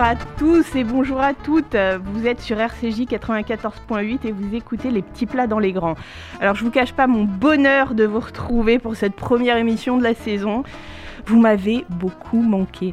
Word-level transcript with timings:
à 0.00 0.16
tous 0.38 0.76
et 0.76 0.84
bonjour 0.84 1.20
à 1.20 1.34
toutes. 1.34 1.76
Vous 2.04 2.26
êtes 2.26 2.40
sur 2.40 2.58
RCJ 2.58 3.02
94.8 3.02 4.26
et 4.26 4.32
vous 4.32 4.54
écoutez 4.54 4.90
les 4.90 5.02
petits 5.02 5.26
plats 5.26 5.46
dans 5.46 5.58
les 5.58 5.72
grands. 5.72 5.94
Alors 6.40 6.54
je 6.54 6.64
vous 6.64 6.70
cache 6.70 6.94
pas 6.94 7.06
mon 7.06 7.24
bonheur 7.24 7.92
de 7.92 8.04
vous 8.04 8.20
retrouver 8.20 8.78
pour 8.78 8.96
cette 8.96 9.14
première 9.14 9.58
émission 9.58 9.98
de 9.98 10.02
la 10.02 10.14
saison. 10.14 10.62
Vous 11.26 11.38
m'avez 11.38 11.84
beaucoup 11.90 12.40
manqué. 12.40 12.92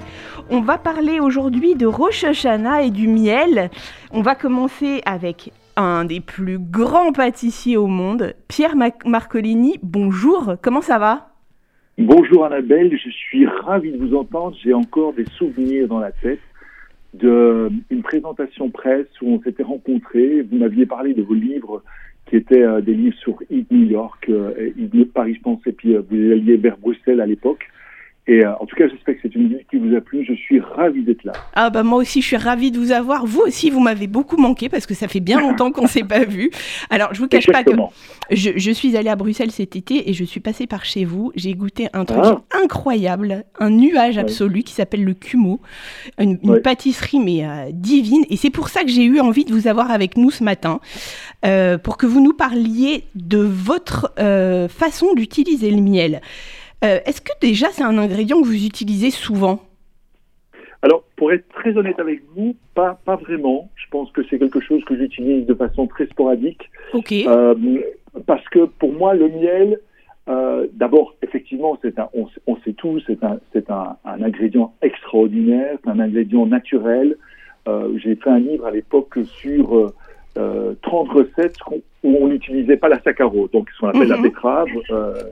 On 0.49 0.59
va 0.59 0.77
parler 0.77 1.21
aujourd'hui 1.21 1.75
de 1.75 1.85
Rosh 1.85 2.25
et 2.25 2.91
du 2.91 3.07
miel. 3.07 3.69
On 4.11 4.21
va 4.21 4.35
commencer 4.35 5.01
avec 5.05 5.53
un 5.77 6.03
des 6.03 6.19
plus 6.19 6.59
grands 6.59 7.13
pâtissiers 7.13 7.77
au 7.77 7.87
monde, 7.87 8.33
Pierre 8.49 8.75
Marcolini. 9.05 9.79
Bonjour, 9.81 10.55
comment 10.61 10.81
ça 10.81 10.99
va? 10.99 11.29
Bonjour 11.97 12.45
Annabelle, 12.45 12.91
je 13.01 13.09
suis 13.09 13.47
ravi 13.47 13.93
de 13.93 13.97
vous 13.97 14.13
entendre. 14.13 14.57
J'ai 14.61 14.73
encore 14.73 15.13
des 15.13 15.25
souvenirs 15.37 15.87
dans 15.87 15.99
la 15.99 16.11
tête 16.11 16.41
d'une 17.13 18.03
présentation 18.03 18.69
presse 18.69 19.07
où 19.21 19.33
on 19.33 19.41
s'était 19.41 19.63
rencontrés. 19.63 20.41
Vous 20.41 20.57
m'aviez 20.57 20.85
parlé 20.85 21.13
de 21.13 21.21
vos 21.21 21.33
livres 21.33 21.83
qui 22.27 22.35
étaient 22.35 22.63
euh, 22.63 22.81
des 22.81 22.93
livres 22.93 23.17
sur 23.17 23.37
Yves 23.49 23.65
New 23.71 23.87
York, 23.87 24.27
euh, 24.29 24.71
Paris, 25.13 25.35
je 25.35 25.41
pense, 25.41 25.59
et 25.65 25.71
puis 25.71 25.95
euh, 25.95 26.01
vous 26.09 26.31
alliez 26.31 26.57
vers 26.57 26.77
Bruxelles 26.77 27.21
à 27.21 27.25
l'époque. 27.25 27.67
Et 28.29 28.43
euh, 28.43 28.53
en 28.59 28.65
tout 28.65 28.75
cas, 28.75 28.87
j'espère 28.89 29.15
que 29.15 29.21
c'est 29.23 29.35
une 29.35 29.47
ville 29.47 29.65
qui 29.71 29.77
vous 29.77 29.95
a 29.95 30.01
plu. 30.01 30.25
Je 30.25 30.33
suis 30.33 30.59
ravi 30.59 31.01
d'être 31.01 31.23
là. 31.23 31.31
Ah 31.55 31.69
bah 31.69 31.83
moi 31.83 31.99
aussi, 31.99 32.21
je 32.21 32.27
suis 32.27 32.37
ravi 32.37 32.71
de 32.71 32.77
vous 32.77 32.91
avoir. 32.91 33.25
Vous 33.25 33.39
aussi, 33.39 33.69
vous 33.69 33.79
m'avez 33.79 34.07
beaucoup 34.07 34.35
manqué 34.35 34.67
parce 34.67 34.85
que 34.85 34.93
ça 34.93 35.07
fait 35.07 35.21
bien 35.21 35.39
longtemps 35.39 35.71
qu'on 35.71 35.87
s'est 35.87 36.03
pas 36.03 36.25
vu. 36.25 36.51
Alors, 36.89 37.13
je 37.13 37.19
vous 37.19 37.27
cache 37.27 37.47
pas 37.47 37.63
que 37.63 37.71
je, 38.29 38.51
je, 38.57 38.71
suis 38.71 38.97
allée 38.97 39.09
à 39.09 39.15
Bruxelles 39.15 39.51
cet 39.51 39.77
été 39.77 40.09
et 40.09 40.13
je 40.13 40.25
suis 40.25 40.41
passée 40.41 40.67
par 40.67 40.83
chez 40.83 41.05
vous. 41.05 41.31
J'ai 41.35 41.53
goûté 41.53 41.87
un 41.93 42.03
truc 42.03 42.19
ah. 42.21 42.41
incroyable, 42.61 43.45
un 43.59 43.69
nuage 43.69 44.17
absolu 44.17 44.63
qui 44.63 44.73
s'appelle 44.73 45.05
le 45.05 45.13
Cumo, 45.13 45.61
une, 46.19 46.37
pâtisserie 46.61 47.19
mais 47.19 47.45
euh, 47.45 47.71
divine. 47.71 48.25
Et 48.29 48.35
c'est 48.35 48.49
pour 48.49 48.67
ça 48.67 48.83
que 48.83 48.89
j'ai 48.89 49.05
eu 49.05 49.21
envie 49.21 49.45
de 49.45 49.53
vous 49.53 49.67
avoir 49.69 49.89
avec 49.89 50.17
nous 50.17 50.31
ce 50.31 50.43
matin 50.43 50.81
euh, 51.45 51.77
pour 51.77 51.95
que 51.95 52.05
vous 52.05 52.21
nous 52.21 52.33
parliez 52.33 53.05
de 53.15 53.37
votre 53.37 54.13
façon 54.69 55.13
d'utiliser 55.13 55.71
le 55.71 55.81
miel. 55.81 56.21
Euh, 56.83 56.99
est-ce 57.05 57.21
que 57.21 57.31
déjà 57.41 57.67
c'est 57.71 57.83
un 57.83 57.97
ingrédient 57.97 58.41
que 58.41 58.45
vous 58.45 58.65
utilisez 58.65 59.09
souvent? 59.11 59.59
Alors, 60.83 61.03
pour 61.15 61.31
être 61.31 61.47
très 61.49 61.75
honnête 61.75 61.99
avec 61.99 62.21
vous, 62.35 62.55
pas, 62.75 62.99
pas 63.03 63.15
vraiment. 63.15 63.69
Je 63.75 63.85
pense 63.89 64.11
que 64.11 64.21
c'est 64.29 64.37
quelque 64.37 64.59
chose 64.59 64.83
que 64.85 64.95
j'utilise 64.95 65.47
de 65.47 65.55
façon 65.55 65.87
très 65.87 66.05
sporadique. 66.05 66.69
Ok. 66.93 67.11
Euh, 67.11 67.55
parce 68.27 68.47
que 68.49 68.65
pour 68.65 68.93
moi, 68.93 69.15
le 69.15 69.27
miel, 69.27 69.79
euh, 70.29 70.67
d'abord, 70.73 71.15
effectivement, 71.23 71.79
c'est 71.81 71.97
un, 71.97 72.09
on, 72.13 72.27
on, 72.45 72.57
sait 72.57 72.73
tout, 72.73 72.99
c'est 73.07 73.23
un, 73.23 73.39
c'est 73.53 73.71
un, 73.71 73.97
un, 74.05 74.21
ingrédient 74.21 74.73
extraordinaire, 74.83 75.77
c'est 75.83 75.89
un 75.89 75.99
ingrédient 75.99 76.45
naturel. 76.45 77.17
J'ai 77.97 78.15
fait 78.15 78.29
un 78.29 78.39
livre 78.39 78.65
à 78.65 78.71
l'époque 78.71 79.17
sur 79.25 79.91
30 80.81 81.09
recettes 81.09 81.55
où 82.03 82.17
on 82.21 82.27
n'utilisait 82.27 82.77
pas 82.77 82.89
la 82.89 83.01
saccharose, 83.01 83.51
donc 83.51 83.69
ce 83.71 83.79
qu'on 83.79 83.89
appelle 83.89 84.07
la 84.07 84.17
mhm. 84.17 84.23
betterave, 84.23 84.67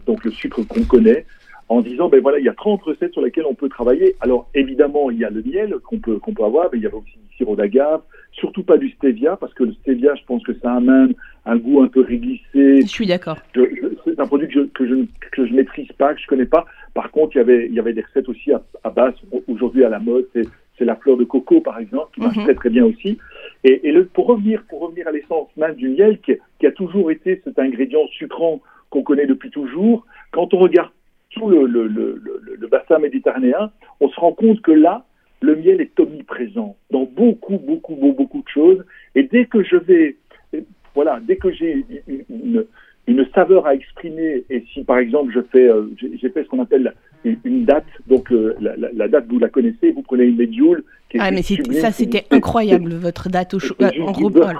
donc 0.06 0.23
le 0.23 0.31
sucre 0.31 0.64
qu'on 0.64 0.84
connaît 0.84 1.25
en 1.70 1.81
disant 1.81 2.09
ben 2.09 2.22
voilà 2.22 2.39
il 2.39 2.45
y 2.45 2.50
a 2.50 2.53
30 2.53 2.81
recettes 2.84 3.14
sur 3.14 3.22
lesquelles 3.22 3.45
on 3.50 3.56
peut 3.56 3.70
travailler. 3.70 4.16
Alors 4.22 4.47
évidemment 4.53 5.09
il 5.09 5.17
y 5.17 5.25
a 5.25 5.30
le 5.30 5.42
miel 5.42 5.75
qu'on 5.84 6.00
peut 6.00 6.20
qu'on 6.20 6.34
peut 6.34 6.44
avoir, 6.44 6.70
mais 6.72 6.80
il 6.80 6.84
y 6.84 6.88
a 6.88 6.94
aussi 6.94 7.17
du 7.17 7.38
sirop 7.38 7.56
d'agave, 7.56 8.02
surtout 8.31 8.64
pas 8.64 8.78
du 8.78 8.89
stevia 8.92 9.36
parce 9.38 9.53
que 9.53 9.64
le 9.64 9.73
stevia 9.73 10.14
je 10.16 10.23
pense 10.25 10.44
que 10.44 10.53
ça 10.59 10.73
amène 10.73 11.14
un 11.45 11.58
goût 11.58 11.81
un 11.81 11.88
peu 11.88 12.02
réglissé. 12.02 12.81
Je 12.81 12.88
suis 12.88 13.08
d'accord. 13.08 13.38
C'est 13.53 14.19
un 14.19 14.28
produit 14.28 14.47
que 14.47 14.53
je, 14.53 14.59
que 14.62 14.88
je 14.88 14.95
que 15.31 15.45
je 15.45 15.53
maîtrise 15.53 15.92
pas, 15.97 16.14
que 16.14 16.22
je 16.22 16.28
connais 16.28 16.45
pas. 16.45 16.66
Par 16.94 17.12
contre 17.12 17.36
il 17.36 17.40
y 17.40 17.42
avait 17.42 17.66
il 17.67 17.73
y 17.73 17.80
avait 17.80 17.94
des 17.94 18.02
recettes 18.02 18.30
aussi 18.30 18.52
à, 18.52 18.62
à 18.84 18.90
base 18.90 19.16
aujourd'hui 19.47 19.84
à 19.84 19.90
la 19.90 20.00
mode 20.00 20.28
c'est 20.34 20.47
c'est 20.78 20.86
la 20.86 20.96
fleur 20.96 21.18
de 21.18 21.24
coco 21.24 21.62
par 21.62 21.80
exemple 21.80 22.09
qui 22.13 22.22
marche 22.22 22.38
mhm. 22.38 22.44
très 22.44 22.56
très 22.56 22.69
bien 22.69 22.86
aussi. 22.86 23.18
Et, 23.63 23.88
et 23.88 23.91
le, 23.91 24.06
pour 24.06 24.28
revenir 24.28 24.63
pour 24.69 24.81
revenir 24.81 25.08
à 25.08 25.12
l'essence 25.12 25.50
même 25.58 25.75
du 25.75 25.90
miel 25.90 26.19
qui, 26.19 26.34
qui 26.59 26.68
a 26.68 26.72
toujours 26.72 27.12
été 27.12 27.41
cet 27.44 27.59
ingrédient 27.59 28.08
sucrant 28.08 28.62
qu'on 28.90 29.03
connaît 29.03 29.25
depuis 29.25 29.50
toujours. 29.50 30.06
Quand 30.31 30.53
on 30.53 30.59
regarde 30.59 30.91
tout 31.31 31.50
le, 31.50 31.66
le, 31.66 31.88
le, 31.88 32.22
le, 32.58 32.68
bassin 32.68 32.97
méditerranéen, 32.97 33.72
on 34.00 34.09
se 34.09 34.19
rend 34.19 34.31
compte 34.31 34.62
que 34.62 34.72
là, 34.72 35.06
le 35.41 35.56
miel 35.56 35.81
est 35.81 36.00
omniprésent 36.00 36.75
dans 36.91 37.03
beaucoup, 37.03 37.58
beaucoup, 37.58 37.96
beaucoup, 37.96 38.24
beaucoup 38.24 38.41
de 38.41 38.47
choses. 38.47 38.85
Et 39.16 39.24
dès 39.24 39.46
que 39.46 39.64
je 39.64 39.75
vais, 39.75 40.16
voilà, 40.94 41.19
dès 41.22 41.35
que 41.35 41.52
j'ai 41.52 41.85
une, 42.30 42.66
une, 43.08 43.25
saveur 43.35 43.68
à 43.68 43.75
exprimer, 43.75 44.46
et 44.50 44.64
si 44.74 44.84
par 44.84 44.97
exemple 44.97 45.34
je 45.34 45.41
fais, 45.52 45.68
euh, 45.68 45.90
j'ai 46.00 46.30
fait 46.30 46.44
ce 46.44 46.47
qu'on 46.47 46.62
appelle 46.62 46.94
une 47.44 47.66
date, 47.66 47.86
donc 48.08 48.31
euh, 48.31 48.56
la, 48.59 48.75
la, 48.75 49.08
date 49.08 49.25
vous 49.28 49.40
la 49.40 49.50
connaissez, 49.50 49.91
vous 49.91 50.02
prenez 50.02 50.25
une 50.25 50.38
médioule. 50.38 50.84
Ah 51.18 51.31
mais 51.31 51.41
ça 51.41 51.91
c'était 51.91 52.25
incroyable 52.31 52.94
votre 52.96 53.30
date 53.30 53.53
au 53.53 53.59
en 54.02 54.12
repas. 54.12 54.53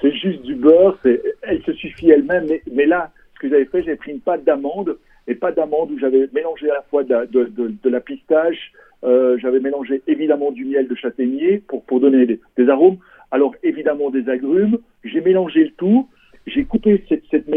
C'est 0.00 0.12
juste 0.12 0.42
du 0.42 0.54
beurre, 0.54 0.96
elle 1.42 1.62
se 1.64 1.72
suffit 1.72 2.10
elle-même, 2.10 2.46
mais, 2.48 2.62
mais 2.72 2.86
là, 2.86 3.10
ce 3.34 3.40
que 3.40 3.48
j'avais 3.48 3.64
fait, 3.64 3.82
j'ai 3.82 3.96
pris 3.96 4.12
une 4.12 4.20
pâte 4.20 4.44
d'amande 4.44 4.96
et 5.26 5.34
pas 5.34 5.50
d'amande 5.50 5.90
où 5.90 5.98
j'avais 5.98 6.28
mélangé 6.32 6.70
à 6.70 6.74
la 6.74 6.82
fois 6.82 7.02
de 7.02 7.10
la, 7.10 7.26
de, 7.26 7.50
de, 7.56 7.90
la 7.90 8.00
pistache, 8.00 8.72
euh, 9.02 9.36
j'avais 9.38 9.58
mélangé 9.58 10.02
évidemment 10.06 10.52
du 10.52 10.64
miel 10.64 10.86
de 10.86 10.94
châtaignier 10.94 11.62
pour, 11.66 11.82
pour 11.84 11.98
donner 11.98 12.26
des, 12.26 12.40
des 12.56 12.68
arômes, 12.68 12.98
alors 13.32 13.54
évidemment 13.64 14.10
des 14.10 14.28
agrumes, 14.28 14.78
j'ai 15.02 15.20
mélangé 15.20 15.64
le 15.64 15.72
tout, 15.72 16.08
j'ai 16.46 16.64
coupé 16.64 17.04
cette, 17.08 17.24
cette 17.30 17.48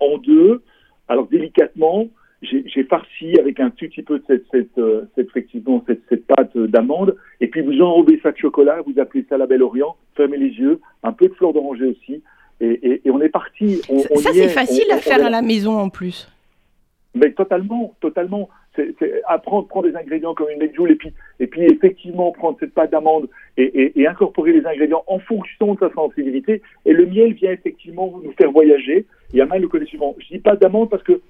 en 0.00 0.18
deux, 0.18 0.62
alors 1.08 1.26
délicatement, 1.26 2.06
j'ai 2.42 2.84
farci 2.84 3.38
avec 3.38 3.60
un 3.60 3.70
tout 3.70 3.86
petit 3.86 4.02
peu 4.02 4.18
de 4.18 4.24
cette, 4.26 4.44
cette, 4.50 4.78
euh, 4.78 5.02
cette 5.14 5.28
effectivement, 5.28 5.84
cette, 5.86 6.00
cette 6.08 6.26
pâte 6.26 6.56
d'amande, 6.56 7.16
et 7.40 7.48
puis 7.48 7.60
vous 7.60 7.80
enrobez 7.82 8.18
ça 8.22 8.32
de 8.32 8.38
chocolat, 8.38 8.80
vous 8.86 8.98
appelez 8.98 9.26
ça 9.28 9.36
la 9.36 9.46
Belle 9.46 9.62
Orient, 9.62 9.96
fermez 10.16 10.38
les 10.38 10.48
yeux, 10.48 10.80
un 11.02 11.12
peu 11.12 11.28
de 11.28 11.34
fleur 11.34 11.52
d'oranger 11.52 11.86
aussi, 11.86 12.22
et, 12.60 12.66
et, 12.66 13.02
et, 13.04 13.10
on 13.10 13.20
est 13.20 13.28
parti. 13.28 13.76
ça, 14.16 14.30
c'est 14.32 14.48
facile 14.48 14.90
à 14.90 14.98
faire 14.98 15.24
à 15.24 15.30
la 15.30 15.42
maison 15.42 15.78
en 15.78 15.88
plus. 15.88 16.28
Mais 17.14 17.32
totalement, 17.32 17.94
totalement. 18.00 18.48
C'est 18.76 18.94
apprendre, 19.26 19.66
prendre 19.66 19.90
des 19.90 19.96
ingrédients 19.96 20.32
comme 20.32 20.48
une 20.48 20.58
medjool 20.58 20.92
et 20.92 20.94
puis, 20.94 21.12
et 21.40 21.48
puis 21.48 21.62
effectivement 21.62 22.30
prendre 22.30 22.56
cette 22.60 22.72
pâte 22.72 22.92
d'amande 22.92 23.28
et, 23.56 23.64
et, 23.64 24.00
et, 24.00 24.06
incorporer 24.06 24.52
les 24.52 24.64
ingrédients 24.64 25.02
en 25.08 25.18
fonction 25.18 25.74
de 25.74 25.80
sa 25.80 25.92
sensibilité. 25.92 26.62
Et 26.86 26.92
le 26.92 27.04
miel 27.06 27.32
vient 27.32 27.50
effectivement 27.50 28.20
nous 28.22 28.32
faire 28.32 28.52
voyager. 28.52 29.06
Et 29.34 29.40
Amain 29.40 29.58
le 29.58 29.66
connaît 29.66 29.86
souvent. 29.86 30.14
Je 30.20 30.28
dis 30.28 30.38
pas 30.38 30.54
d'amande 30.54 30.88
parce 30.88 31.02
que 31.02 31.20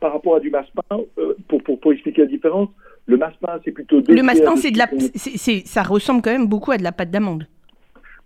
par 0.00 0.12
rapport 0.12 0.36
à 0.36 0.40
du 0.40 0.50
massepain, 0.50 0.82
euh, 1.18 1.34
pour, 1.48 1.62
pour, 1.62 1.80
pour, 1.80 1.92
expliquer 1.92 2.22
la 2.22 2.28
différence, 2.28 2.68
le 3.06 3.16
massepain 3.16 3.60
c'est 3.64 3.72
plutôt 3.72 4.00
Le 4.06 4.22
massepain 4.22 4.56
c'est 4.56 4.70
de 4.70 4.78
la, 4.78 4.86
c'est 5.14 5.66
ça 5.66 5.82
ressemble 5.82 6.22
quand 6.22 6.32
même 6.32 6.46
beaucoup 6.46 6.72
à 6.72 6.78
de 6.78 6.82
la 6.82 6.92
pâte 6.92 7.10
d'amande. 7.10 7.46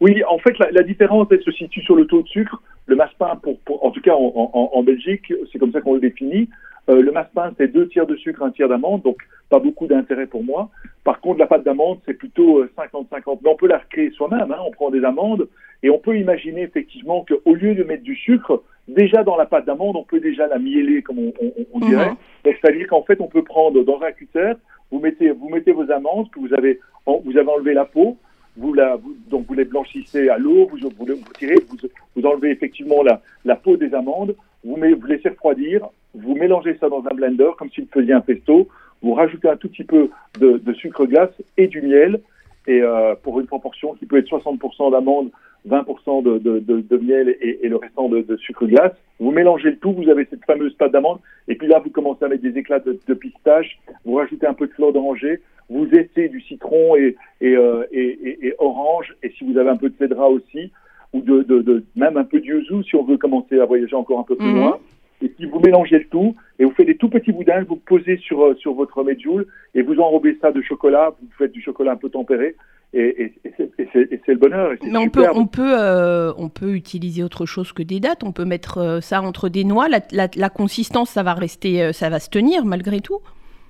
Oui, 0.00 0.22
en 0.28 0.38
fait, 0.38 0.58
la, 0.58 0.70
la, 0.72 0.82
différence, 0.82 1.26
elle 1.30 1.42
se 1.42 1.50
situe 1.52 1.80
sur 1.80 1.96
le 1.96 2.06
taux 2.06 2.22
de 2.22 2.28
sucre. 2.28 2.62
Le 2.84 2.96
massepain, 2.96 3.36
pour, 3.42 3.58
pour, 3.60 3.84
en 3.84 3.90
tout 3.90 4.02
cas 4.02 4.12
en, 4.12 4.50
en, 4.52 4.70
en 4.74 4.82
Belgique, 4.82 5.32
c'est 5.50 5.58
comme 5.58 5.72
ça 5.72 5.80
qu'on 5.80 5.94
le 5.94 6.00
définit. 6.00 6.50
Euh, 6.88 7.02
le 7.02 7.10
massepain, 7.10 7.52
c'est 7.58 7.72
deux 7.72 7.88
tiers 7.88 8.06
de 8.06 8.14
sucre, 8.16 8.42
un 8.42 8.50
tiers 8.50 8.68
d'amande, 8.68 9.02
donc 9.02 9.16
pas 9.48 9.58
beaucoup 9.58 9.86
d'intérêt 9.86 10.26
pour 10.26 10.44
moi. 10.44 10.70
Par 11.02 11.20
contre, 11.20 11.38
la 11.38 11.46
pâte 11.46 11.64
d'amande, 11.64 11.98
c'est 12.06 12.14
plutôt 12.14 12.64
50-50. 12.64 12.66
Euh, 12.76 13.34
Mais 13.42 13.50
on 13.50 13.56
peut 13.56 13.66
la 13.66 13.78
recréer 13.78 14.10
soi-même. 14.10 14.52
Hein. 14.52 14.58
On 14.66 14.70
prend 14.70 14.90
des 14.90 15.04
amandes 15.04 15.48
et 15.82 15.90
on 15.90 15.98
peut 15.98 16.18
imaginer 16.18 16.62
effectivement 16.62 17.24
qu'au 17.24 17.54
lieu 17.54 17.74
de 17.74 17.84
mettre 17.84 18.02
du 18.02 18.16
sucre, 18.16 18.62
déjà 18.88 19.22
dans 19.22 19.36
la 19.36 19.46
pâte 19.46 19.66
d'amande, 19.66 19.96
on 19.96 20.04
peut 20.04 20.20
déjà 20.20 20.46
la 20.46 20.58
mieler, 20.58 21.02
comme 21.02 21.18
on, 21.18 21.32
on, 21.72 21.80
dirait. 21.80 22.10
Mhm. 22.10 22.16
C'est-à-dire 22.44 22.86
qu'en 22.88 23.02
fait, 23.02 23.20
on 23.20 23.28
peut 23.28 23.42
prendre 23.42 23.84
dans 23.84 24.00
un 24.02 24.12
cutter, 24.12 24.52
vous 24.90 25.00
mettez, 25.00 25.30
vous 25.30 25.48
mettez 25.48 25.72
vos 25.72 25.90
amandes 25.90 26.30
que 26.30 26.40
vous 26.40 26.54
avez, 26.54 26.80
vous 27.06 27.36
avez 27.36 27.48
enlevé 27.48 27.74
la 27.74 27.84
peau, 27.84 28.16
vous, 28.56 28.72
la, 28.72 28.98
donc 29.28 29.46
vous 29.46 29.54
les 29.54 29.64
blanchissez 29.64 30.28
à 30.28 30.38
l'eau, 30.38 30.66
vous, 30.70 30.78
vous, 30.78 31.06
vous, 31.06 31.32
tirez, 31.38 31.56
vous, 31.68 31.76
vous 32.14 32.26
enlevez 32.26 32.50
effectivement 32.50 33.02
la, 33.02 33.20
la 33.44 33.56
peau 33.56 33.76
des 33.76 33.94
amandes, 33.94 34.34
vous, 34.64 34.76
met, 34.76 34.92
vous 34.92 35.06
laissez 35.06 35.28
refroidir, 35.28 35.86
vous 36.14 36.34
mélangez 36.34 36.76
ça 36.78 36.88
dans 36.88 37.04
un 37.10 37.14
blender 37.14 37.50
comme 37.58 37.70
si 37.70 37.82
vous 37.82 37.88
faisiez 37.92 38.14
un 38.14 38.20
pesto, 38.20 38.68
vous 39.02 39.14
rajoutez 39.14 39.48
un 39.48 39.56
tout 39.56 39.68
petit 39.68 39.84
peu 39.84 40.10
de, 40.40 40.58
de 40.58 40.72
sucre 40.72 41.04
glace 41.04 41.30
et 41.56 41.66
du 41.66 41.82
miel, 41.82 42.20
et 42.66 42.80
euh, 42.82 43.14
pour 43.22 43.38
une 43.40 43.46
proportion 43.46 43.94
qui 43.94 44.06
peut 44.06 44.18
être 44.18 44.28
60% 44.28 44.90
d'amandes, 44.90 45.30
20% 45.68 46.22
de, 46.22 46.38
de, 46.38 46.58
de, 46.60 46.80
de, 46.80 46.96
miel 46.96 47.36
et, 47.40 47.60
et 47.62 47.68
le 47.68 47.76
restant 47.76 48.08
de, 48.08 48.36
sucre 48.36 48.66
glace. 48.66 48.92
Vous 49.18 49.30
mélangez 49.30 49.70
le 49.70 49.78
tout, 49.78 49.92
vous 49.92 50.08
avez 50.08 50.26
cette 50.30 50.44
fameuse 50.44 50.74
pâte 50.74 50.92
d'amande, 50.92 51.18
et 51.48 51.54
puis 51.54 51.66
là 51.66 51.80
vous 51.82 51.90
commencez 51.90 52.24
à 52.24 52.28
mettre 52.28 52.42
des 52.42 52.58
éclats 52.58 52.80
de, 52.80 53.14
pistache, 53.14 53.78
vous 54.04 54.14
rajoutez 54.14 54.46
un 54.46 54.54
peu 54.54 54.66
de 54.66 54.72
fleur 54.72 54.92
d'oranger, 54.92 55.40
vous 55.68 55.88
essayez 55.92 56.28
du 56.28 56.40
citron 56.42 56.96
et, 56.96 57.16
et, 57.40 57.56
euh, 57.56 57.84
et, 57.92 58.54
orange, 58.58 59.14
et 59.22 59.30
si 59.30 59.44
vous 59.44 59.58
avez 59.58 59.70
un 59.70 59.76
peu 59.76 59.88
de 59.88 59.96
cédra 59.98 60.28
aussi, 60.28 60.70
ou 61.12 61.20
de, 61.20 61.84
même 61.96 62.16
un 62.16 62.24
peu 62.24 62.40
de 62.40 62.44
yuzu 62.44 62.82
si 62.84 62.96
on 62.96 63.04
veut 63.04 63.16
commencer 63.16 63.58
à 63.58 63.64
voyager 63.64 63.96
encore 63.96 64.18
un 64.20 64.24
peu 64.24 64.36
plus 64.36 64.46
mhm. 64.46 64.56
loin 64.56 64.78
et 65.22 65.28
puis 65.28 65.46
vous 65.46 65.60
mélangez 65.60 65.98
le 65.98 66.06
tout 66.06 66.36
et 66.58 66.64
vous 66.64 66.72
faites 66.72 66.86
des 66.86 66.96
tout 66.96 67.08
petits 67.08 67.32
boudins, 67.32 67.64
vous 67.64 67.76
posez 67.76 68.16
sur, 68.18 68.44
euh, 68.44 68.54
sur 68.56 68.74
votre 68.74 69.02
medjool 69.02 69.46
et 69.74 69.82
vous 69.82 69.98
enrobez 69.98 70.36
ça 70.40 70.52
de 70.52 70.60
chocolat, 70.62 71.14
vous 71.20 71.28
faites 71.38 71.52
du 71.52 71.62
chocolat 71.62 71.92
un 71.92 71.96
peu 71.96 72.10
tempéré 72.10 72.54
et, 72.98 73.32
et, 73.44 74.20
c'est 74.24 74.32
le 74.32 74.38
bonheur. 74.38 74.72
Mais 74.82 74.98
on 74.98 75.08
peut, 75.08 75.26
on, 75.34 75.46
peut, 75.46 75.76
euh, 75.78 76.32
on 76.36 76.48
peut 76.48 76.74
utiliser 76.74 77.22
autre 77.22 77.46
chose 77.46 77.72
que 77.72 77.82
des 77.82 78.00
dates, 78.00 78.24
on 78.24 78.32
peut 78.32 78.44
mettre 78.44 78.78
euh, 78.78 79.00
ça 79.00 79.22
entre 79.22 79.48
des 79.48 79.64
noix, 79.64 79.88
la, 79.88 80.00
la, 80.34 80.48
consistance 80.48 81.10
ça 81.10 81.22
va 81.22 81.34
rester, 81.34 81.92
ça 81.92 82.08
va 82.08 82.18
se 82.18 82.30
tenir 82.30 82.64
malgré 82.64 83.00
tout 83.00 83.20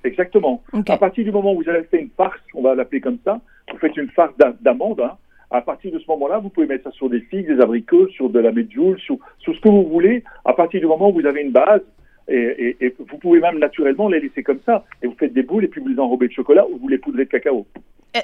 Exactement. 0.05 0.62
À 0.88 0.99
partir 0.99 1.25
du 1.25 1.32
moment 1.32 1.52
où 1.52 1.62
vous 1.62 1.69
avez 1.69 1.82
fait 1.84 2.00
une 2.00 2.11
farce, 2.17 2.38
on 2.55 2.62
va 2.62 2.75
l'appeler 2.75 3.00
comme 3.00 3.19
ça, 3.25 3.40
vous 3.73 3.78
faites 3.78 3.96
une 3.96 4.08
farce 4.11 4.34
d'amande. 4.61 5.00
Hein. 5.00 5.17
À 5.50 5.62
partir 5.62 5.93
de 5.93 5.99
ce 5.99 6.05
moment-là, 6.08 6.38
vous 6.38 6.49
pouvez 6.49 6.67
mettre 6.67 6.84
ça 6.84 6.90
sur 6.93 7.08
des 7.08 7.20
figues, 7.20 7.49
des 7.49 7.61
abricots, 7.61 8.08
sur 8.08 8.31
de 8.31 8.38
la 8.38 8.52
medjool, 8.52 8.99
sur, 9.00 9.19
sur 9.38 9.55
ce 9.55 9.61
que 9.61 9.69
vous 9.69 9.88
voulez. 9.88 10.22
À 10.44 10.52
partir 10.52 10.81
du 10.81 10.87
moment 10.87 11.11
où 11.11 11.14
vous 11.14 11.26
avez 11.26 11.43
une 11.43 11.52
base, 11.52 11.82
et, 12.28 12.76
et, 12.81 12.94
vous 12.99 13.19
pouvez 13.19 13.40
même 13.40 13.58
naturellement 13.58 14.08
les 14.08 14.20
laisser 14.20 14.43
comme 14.43 14.61
ça. 14.67 14.84
Et 15.02 15.06
vous 15.06 15.14
faites 15.19 15.32
des 15.32 15.43
boules 15.43 15.64
et 15.64 15.69
puis 15.69 15.81
vous 15.81 15.88
les 15.88 15.99
enrobez 15.99 16.28
de 16.28 16.32
chocolat 16.32 16.67
ou 16.69 16.78
vous 16.78 16.88
les 16.88 16.99
poudrez 16.99 17.25
de 17.25 17.31
cacao. 17.31 17.67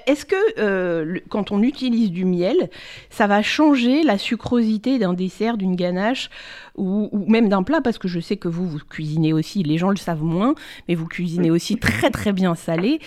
Est-ce 0.06 0.24
que 0.24 0.36
euh, 0.58 1.18
quand 1.28 1.52
on 1.52 1.62
utilise 1.62 2.10
du 2.10 2.24
miel, 2.24 2.70
ça 3.10 3.26
va 3.26 3.42
changer 3.42 4.02
la 4.02 4.16
sucrosité 4.16 4.98
d'un 4.98 5.12
dessert, 5.12 5.56
d'une 5.56 5.76
ganache 5.76 6.30
ou, 6.76 7.10
même 7.28 7.48
d'un 7.48 7.62
plat? 7.62 7.80
Parce 7.82 7.98
que 7.98 8.08
je 8.08 8.20
sais 8.20 8.36
que 8.36 8.48
vous, 8.48 8.66
vous 8.66 8.78
cuisinez 8.78 9.32
aussi, 9.32 9.62
les 9.62 9.76
gens 9.76 9.90
le 9.90 9.96
savent 9.96 10.22
moins, 10.22 10.54
mais 10.88 10.94
vous 10.94 11.06
cuisinez 11.06 11.50
aussi 11.50 11.76
très 11.78 12.10
très 12.10 12.32
bien 12.32 12.54
salé. 12.54 13.00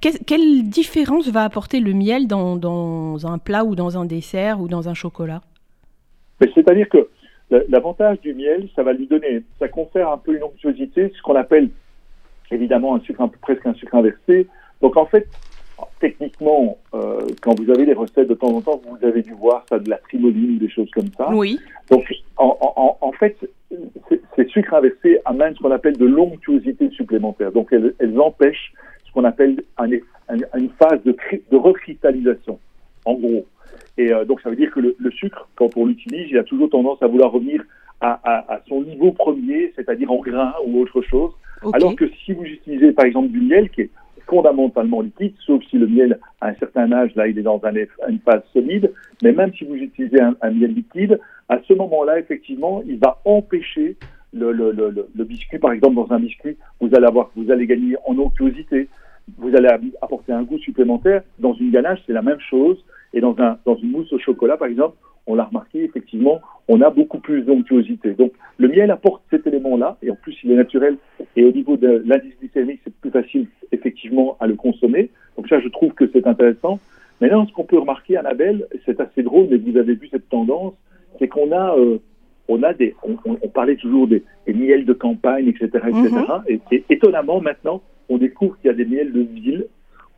quelle 0.00 0.68
différence 0.68 1.28
va 1.28 1.44
apporter 1.44 1.80
le 1.80 1.92
miel 1.92 2.26
dans, 2.26 2.56
dans, 2.56 3.26
un 3.26 3.38
plat 3.38 3.64
ou 3.64 3.74
dans 3.76 3.98
un 3.98 4.04
dessert 4.04 4.60
ou 4.60 4.68
dans 4.68 4.88
un 4.88 4.94
chocolat? 4.94 5.42
C'est-à-dire 6.40 6.88
que 6.88 7.08
L'avantage 7.50 8.20
du 8.20 8.34
miel, 8.34 8.68
ça 8.76 8.82
va 8.82 8.92
lui 8.92 9.06
donner, 9.06 9.42
ça 9.58 9.68
confère 9.68 10.10
un 10.10 10.18
peu 10.18 10.36
une 10.36 10.42
onctuosité, 10.42 11.12
ce 11.16 11.22
qu'on 11.22 11.34
appelle 11.34 11.70
évidemment 12.50 12.94
un 12.94 13.00
sucre, 13.00 13.22
un 13.22 13.28
peu, 13.28 13.38
presque 13.40 13.66
un 13.66 13.74
sucre 13.74 13.94
inversé. 13.94 14.46
Donc 14.82 14.96
en 14.96 15.06
fait, 15.06 15.26
techniquement, 16.00 16.78
euh, 16.94 17.26
quand 17.42 17.58
vous 17.58 17.70
avez 17.70 17.86
des 17.86 17.94
recettes 17.94 18.28
de 18.28 18.34
temps 18.34 18.48
en 18.48 18.60
temps, 18.60 18.80
vous 18.86 19.06
avez 19.06 19.22
dû 19.22 19.32
voir 19.32 19.64
ça 19.68 19.78
de 19.78 19.88
la 19.88 19.96
trimoline, 19.96 20.58
des 20.58 20.68
choses 20.68 20.90
comme 20.90 21.10
ça. 21.16 21.30
Oui. 21.32 21.58
Donc 21.90 22.04
en, 22.36 22.96
en, 23.00 23.12
fait, 23.12 23.36
ces 24.36 24.46
sucres 24.46 24.74
inversés 24.74 25.18
amènent 25.24 25.54
ce 25.54 25.60
qu'on 25.60 25.70
appelle 25.70 25.96
de 25.96 26.06
l'onctuosité 26.06 26.90
supplémentaire. 26.90 27.52
Donc 27.52 27.68
elles, 27.72 27.94
elles 27.98 28.18
empêchent 28.20 28.72
ce 29.06 29.12
qu'on 29.12 29.24
appelle 29.24 29.62
une 29.80 30.70
phase 30.78 31.02
de, 31.04 31.16
de 31.50 31.56
recristallisation, 31.56 32.58
en 33.04 33.14
gros. 33.14 33.46
Et 33.96 34.12
euh, 34.12 34.24
donc 34.24 34.40
ça 34.40 34.50
veut 34.50 34.56
dire 34.56 34.70
que 34.70 34.80
le, 34.80 35.10
sucre, 35.10 35.48
quand 35.56 35.76
on 35.76 35.86
l'utilise, 35.86 36.30
il 36.30 36.38
a 36.38 36.44
toujours 36.44 36.70
tendance 36.70 37.02
à 37.02 37.06
vouloir 37.06 37.32
revenir 37.32 37.62
à, 38.00 38.60
son 38.68 38.82
niveau 38.82 39.10
premier, 39.10 39.72
c'est-à-dire 39.74 40.12
en 40.12 40.20
grain 40.20 40.54
ou 40.64 40.80
autre 40.80 41.02
chose. 41.02 41.32
Alors 41.72 41.96
que 41.96 42.08
si 42.24 42.32
vous 42.32 42.44
utilisez 42.44 42.92
par 42.92 43.06
exemple 43.06 43.28
du 43.28 43.40
miel, 43.40 43.70
qui 43.70 43.82
est 43.82 43.90
fondamentalement 44.28 45.00
liquide, 45.00 45.34
sauf 45.44 45.62
si 45.68 45.78
le 45.78 45.88
miel 45.88 46.18
à 46.40 46.48
un 46.48 46.54
certain 46.54 46.92
âge, 46.92 47.14
là, 47.16 47.26
il 47.26 47.38
est 47.38 47.42
dans 47.42 47.60
une 48.08 48.18
phase 48.20 48.42
solide, 48.52 48.92
mais 49.22 49.32
même 49.32 49.52
si 49.54 49.64
vous 49.64 49.74
utilisez 49.74 50.20
un, 50.20 50.50
miel 50.50 50.74
liquide, 50.74 51.18
à 51.48 51.58
ce 51.66 51.72
moment-là, 51.72 52.20
effectivement, 52.20 52.82
il 52.86 52.98
va 52.98 53.20
empêcher 53.24 53.96
le, 54.32 54.52
le, 54.52 55.24
biscuit, 55.24 55.58
par 55.58 55.72
exemple, 55.72 55.96
dans 55.96 56.12
un 56.12 56.20
biscuit, 56.20 56.56
vous 56.80 56.94
allez 56.94 57.06
avoir, 57.06 57.30
vous 57.34 57.50
allez 57.50 57.66
gagner 57.66 57.96
en 58.06 58.16
onctuosité, 58.18 58.88
vous 59.38 59.54
allez 59.56 59.68
apporter 60.02 60.32
un 60.32 60.42
goût 60.42 60.58
supplémentaire. 60.58 61.22
Dans 61.38 61.54
une 61.54 61.70
ganache, 61.70 62.00
c'est 62.06 62.12
la 62.12 62.22
même 62.22 62.40
chose. 62.40 62.78
Et 63.14 63.20
dans, 63.20 63.34
un, 63.38 63.58
dans 63.64 63.76
une 63.76 63.90
mousse 63.90 64.12
au 64.12 64.18
chocolat, 64.18 64.56
par 64.56 64.68
exemple, 64.68 64.96
on 65.28 65.34
l'a 65.34 65.44
remarqué, 65.44 65.84
effectivement, 65.84 66.40
on 66.68 66.80
a 66.80 66.90
beaucoup 66.90 67.18
plus 67.18 67.42
d'onctuosité. 67.42 68.14
Donc, 68.14 68.32
le 68.56 68.68
miel 68.68 68.90
apporte 68.90 69.22
cet 69.30 69.46
élément-là, 69.46 69.98
et 70.02 70.10
en 70.10 70.16
plus, 70.16 70.36
il 70.42 70.50
est 70.52 70.56
naturel, 70.56 70.96
et 71.36 71.44
au 71.44 71.52
niveau 71.52 71.76
de 71.76 72.02
l'indice 72.06 72.34
glycémique, 72.40 72.80
c'est 72.82 72.94
plus 72.94 73.10
facile, 73.10 73.46
effectivement, 73.70 74.36
à 74.40 74.46
le 74.46 74.54
consommer. 74.54 75.10
Donc 75.36 75.48
ça, 75.48 75.60
je 75.60 75.68
trouve 75.68 75.92
que 75.92 76.08
c'est 76.12 76.26
intéressant. 76.26 76.80
Maintenant, 77.20 77.46
ce 77.46 77.52
qu'on 77.52 77.64
peut 77.64 77.78
remarquer, 77.78 78.16
Annabelle, 78.16 78.66
c'est 78.86 79.00
assez 79.00 79.22
drôle, 79.22 79.48
mais 79.50 79.58
vous 79.58 79.76
avez 79.76 79.94
vu 79.94 80.08
cette 80.10 80.28
tendance, 80.30 80.74
c'est 81.18 81.28
qu'on 81.28 81.52
a, 81.52 81.76
euh, 81.76 81.98
on 82.48 82.62
a 82.62 82.72
des, 82.72 82.94
on, 83.02 83.48
parlait 83.48 83.76
toujours 83.76 84.08
des, 84.08 84.22
miels 84.46 84.86
de 84.86 84.94
campagne, 84.94 85.48
etc., 85.48 85.68
etc., 85.88 86.10
et, 86.48 86.60
et 86.70 86.84
étonnamment, 86.88 87.40
maintenant, 87.40 87.82
on 88.08 88.16
découvre 88.16 88.56
qu'il 88.58 88.68
y 88.68 88.70
a 88.70 88.76
des 88.76 88.86
miels 88.86 89.12
de 89.12 89.20
ville 89.20 89.66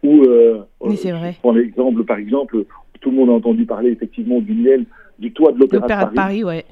où, 0.03 0.23
euh, 0.23 0.63
oui, 0.81 0.97
c'est 0.97 1.13
vrai. 1.13 1.35
Prends 1.41 1.53
l'exemple, 1.53 2.05
par 2.05 2.19
exemple, 2.19 2.65
tout 3.01 3.11
le 3.11 3.17
monde 3.17 3.31
a 3.31 3.33
entendu 3.33 3.65
parler 3.65 3.91
effectivement 3.91 4.41
du 4.41 4.55
miel 4.55 4.85
du 5.19 5.33
toit 5.33 5.53
de 5.53 5.59
l'Opéra 5.59 5.83
de 5.83 5.89
Paris. 5.89 6.15
Paris 6.15 6.45
ouais. 6.45 6.65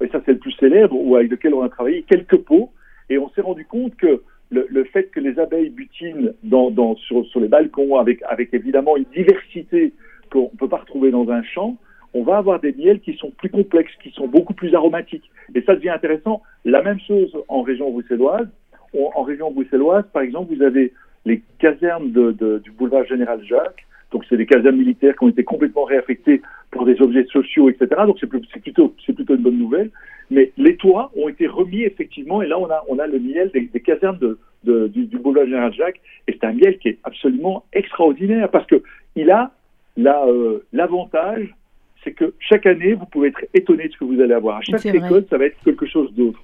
Et 0.00 0.08
ça, 0.08 0.20
c'est 0.24 0.32
le 0.32 0.38
plus 0.38 0.52
célèbre, 0.52 0.96
ou 0.96 1.16
avec 1.16 1.30
lequel 1.30 1.54
on 1.54 1.62
a 1.62 1.68
travaillé 1.68 2.02
quelques 2.02 2.38
pots. 2.38 2.70
Et 3.08 3.18
on 3.18 3.28
s'est 3.30 3.40
rendu 3.40 3.64
compte 3.64 3.94
que 3.96 4.22
le, 4.50 4.66
le, 4.68 4.84
fait 4.84 5.04
que 5.10 5.20
les 5.20 5.38
abeilles 5.38 5.70
butinent 5.70 6.34
dans, 6.42 6.70
dans, 6.70 6.96
sur, 6.96 7.24
sur, 7.26 7.40
les 7.40 7.48
balcons, 7.48 7.96
avec, 7.96 8.22
avec 8.28 8.52
évidemment 8.52 8.96
une 8.96 9.06
diversité 9.14 9.92
qu'on 10.30 10.50
ne 10.52 10.58
peut 10.58 10.68
pas 10.68 10.78
retrouver 10.78 11.10
dans 11.10 11.28
un 11.30 11.42
champ, 11.42 11.76
on 12.14 12.22
va 12.22 12.36
avoir 12.36 12.60
des 12.60 12.72
miels 12.72 13.00
qui 13.00 13.14
sont 13.14 13.30
plus 13.30 13.48
complexes, 13.48 13.92
qui 14.02 14.10
sont 14.10 14.26
beaucoup 14.26 14.54
plus 14.54 14.74
aromatiques. 14.74 15.30
Et 15.54 15.62
ça 15.62 15.74
devient 15.74 15.90
intéressant. 15.90 16.42
La 16.64 16.82
même 16.82 17.00
chose 17.00 17.34
en 17.48 17.62
région 17.62 17.90
bruxelloise. 17.90 18.48
En 18.94 19.22
région 19.22 19.50
bruxelloise, 19.50 20.04
par 20.12 20.22
exemple, 20.22 20.54
vous 20.54 20.62
avez 20.62 20.92
les 21.24 21.42
casernes 21.58 22.12
de, 22.12 22.58
du 22.58 22.70
boulevard 22.70 23.04
Général 23.06 23.42
Jacques. 23.44 23.86
Donc, 24.10 24.24
c'est 24.28 24.36
des 24.36 24.46
casernes 24.46 24.76
militaires 24.76 25.16
qui 25.16 25.24
ont 25.24 25.28
été 25.28 25.44
complètement 25.44 25.84
réaffectées 25.84 26.42
pour 26.70 26.84
des 26.84 27.00
objets 27.00 27.24
sociaux, 27.26 27.70
etc. 27.70 27.88
Donc, 28.06 28.18
c'est 28.20 28.26
plutôt, 28.26 28.88
plutôt 28.88 29.34
une 29.34 29.42
bonne 29.42 29.58
nouvelle. 29.58 29.90
Mais 30.30 30.52
les 30.56 30.76
toits 30.76 31.10
ont 31.16 31.28
été 31.28 31.46
remis 31.46 31.82
effectivement, 31.82 32.42
et 32.42 32.46
là, 32.46 32.58
on 32.58 32.70
a, 32.70 32.82
on 32.88 32.98
a 32.98 33.06
le 33.06 33.18
miel 33.18 33.50
des, 33.52 33.80
casernes 33.80 34.18
de, 34.18 34.88
du, 34.88 35.18
boulevard 35.18 35.46
Général 35.46 35.72
Jacques. 35.74 36.00
Et 36.28 36.32
c'est 36.32 36.44
un 36.44 36.52
miel 36.52 36.78
qui 36.78 36.88
est 36.88 36.98
absolument 37.04 37.64
extraordinaire 37.72 38.50
parce 38.50 38.66
que 38.66 38.82
il 39.16 39.30
a 39.30 39.52
euh, 39.98 40.58
l'avantage, 40.72 41.54
c'est 42.02 42.12
que 42.12 42.34
chaque 42.40 42.66
année, 42.66 42.94
vous 42.94 43.06
pouvez 43.06 43.28
être 43.28 43.44
étonné 43.54 43.88
de 43.88 43.92
ce 43.92 43.98
que 43.98 44.04
vous 44.04 44.20
allez 44.20 44.34
avoir. 44.34 44.58
À 44.58 44.62
chaque 44.62 44.82
récolte, 44.82 45.28
ça 45.28 45.38
va 45.38 45.46
être 45.46 45.56
quelque 45.64 45.86
chose 45.86 46.12
d'autre. 46.14 46.40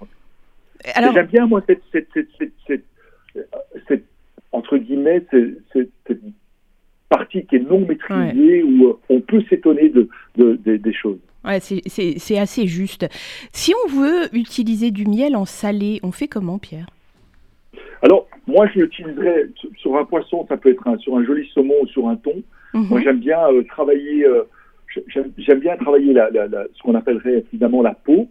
J'aime 0.85 1.27
bien, 1.27 1.47
moi, 1.47 1.63
cette, 1.67 1.83
cette, 1.91 2.09
cette, 2.67 2.85
cette 3.89 4.05
entre 4.53 4.79
guillemets, 4.79 5.25
cette 5.73 5.91
partie 7.09 7.45
qui 7.47 7.57
est 7.57 7.71
non 7.71 7.81
maîtrisée 7.81 8.63
où 8.63 8.87
euh, 8.87 8.99
on 9.09 9.21
peut 9.21 9.43
s'étonner 9.49 9.91
de, 9.91 10.09
des 10.37 10.93
choses. 10.93 11.19
Ouais, 11.45 11.61
c'est 11.61 12.39
assez 12.39 12.67
juste. 12.67 13.07
Si 13.53 13.73
on 13.85 13.89
veut 13.89 14.35
utiliser 14.35 14.91
du 14.91 15.07
miel 15.07 15.37
en 15.37 15.45
salé, 15.45 16.01
on 16.03 16.13
fait 16.13 16.29
comment, 16.29 16.59
Pierre? 16.59 16.87
Alors, 18.03 18.29
moi, 18.47 18.69
je 18.75 18.81
l'utiliserais 18.81 19.49
sur 19.77 19.97
un 19.97 20.05
poisson, 20.05 20.47
ça 20.49 20.57
peut 20.57 20.71
être 20.71 20.99
sur 21.01 21.17
un 21.17 21.25
joli 21.25 21.49
saumon 21.55 21.75
ou 21.83 21.87
sur 21.87 22.09
un 22.09 22.17
thon. 22.17 22.43
Mhm. 22.75 22.87
Moi, 22.91 23.01
j'aime 23.03 23.21
bien 23.21 23.41
euh, 23.51 23.63
travailler, 23.65 24.27
euh, 24.27 24.43
j'aime 25.09 25.61
bien 25.61 25.77
travailler 25.77 26.13
la, 26.13 26.29
ce 26.75 26.83
qu'on 26.83 26.95
appellerait 26.95 27.45
évidemment 27.49 27.83
la 27.83 27.95
peau. 27.95 28.29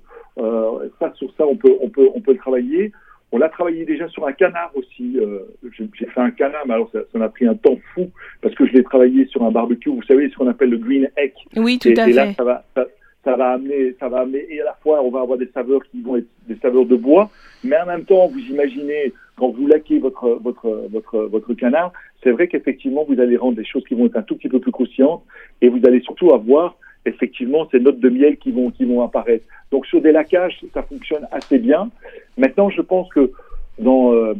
ça, 1.00 1.12
sur 1.16 1.34
ça, 1.38 1.48
on 1.48 1.56
peut, 1.56 1.74
on 1.82 1.90
peut, 1.90 2.08
on 2.14 2.22
peut 2.22 2.34
le 2.34 2.38
travailler. 2.38 2.92
On 3.32 3.38
l'a 3.38 3.50
travaillé 3.50 3.84
déjà 3.86 4.08
sur 4.08 4.26
un 4.26 4.32
canard 4.32 4.72
aussi. 4.76 5.20
Euh, 5.20 5.40
j'ai 5.74 6.06
fait 6.06 6.20
un 6.20 6.32
canard, 6.32 6.64
mais 6.66 6.76
alors 6.76 6.90
ça 6.92 7.20
m'a 7.20 7.30
pris 7.30 7.46
un 7.46 7.56
temps 7.56 7.78
fou 7.94 8.10
parce 8.42 8.56
que 8.56 8.66
je 8.66 8.74
l'ai 8.74 8.84
travaillé 8.84 9.26
sur 9.28 9.44
un 9.44 9.52
barbecue. 9.52 9.90
Vous 9.90 10.04
savez 10.04 10.30
ce 10.30 10.36
qu'on 10.36 10.48
appelle 10.48 10.70
le 10.70 10.78
green 10.78 11.10
egg. 11.18 11.34
Oui, 11.58 11.78
tout 11.78 11.90
à 11.98 12.06
fait. 12.06 12.12
Et 12.12 12.14
là, 12.14 12.34
ça 12.34 12.44
va, 12.44 12.64
ça, 12.74 13.36
va 13.36 13.52
amener, 13.52 13.96
ça 14.00 14.08
va 14.08 14.20
amener. 14.20 14.46
Et 14.50 14.62
à 14.62 14.66
la 14.66 14.78
fois, 14.82 15.04
on 15.04 15.12
va 15.12 15.22
avoir 15.22 15.38
des 15.38 15.50
saveurs 15.54 15.82
qui 15.92 16.02
vont 16.02 16.16
être 16.16 16.28
des 16.48 16.56
saveurs 16.62 16.86
de 16.86 16.96
bois, 16.96 17.30
mais 17.66 17.78
en 17.78 17.86
même 17.86 18.06
temps, 18.06 18.28
vous 18.28 18.40
imaginez 18.40 19.14
quand 19.38 19.50
vous 19.50 19.68
laquez 19.68 20.00
votre 20.00 20.40
votre 20.42 20.88
votre 20.90 21.20
votre 21.24 21.54
canard, 21.54 21.92
c'est 22.24 22.32
vrai 22.32 22.48
qu'effectivement, 22.48 23.06
vous 23.08 23.20
allez 23.20 23.36
rendre 23.36 23.58
des 23.58 23.66
choses 23.66 23.84
qui 23.86 23.94
vont 23.94 24.06
être 24.06 24.16
un 24.16 24.24
tout 24.24 24.38
petit 24.38 24.50
peu 24.50 24.60
plus 24.60 24.72
croustillantes, 24.72 25.24
et 25.62 25.68
vous 25.68 25.82
allez 25.86 26.00
surtout 26.02 26.34
avoir 26.34 26.78
effectivement 27.08 27.68
ces 27.72 27.80
notes 27.80 28.00
de 28.00 28.10
miel 28.10 28.38
qui 28.38 28.52
vont 28.52 28.72
qui 28.72 28.86
vont 28.86 29.02
apparaître. 29.02 29.46
Donc 29.72 29.86
sur 29.86 30.02
des 30.02 30.12
lacages, 30.12 30.60
ça 30.74 30.84
fonctionne 30.84 31.28
assez 31.32 31.60
bien. 31.60 31.90
Maintenant, 32.38 32.70
je 32.70 32.82
pense 32.82 33.10
que 33.10 33.32
dans 33.80 34.14
euh, 34.14 34.34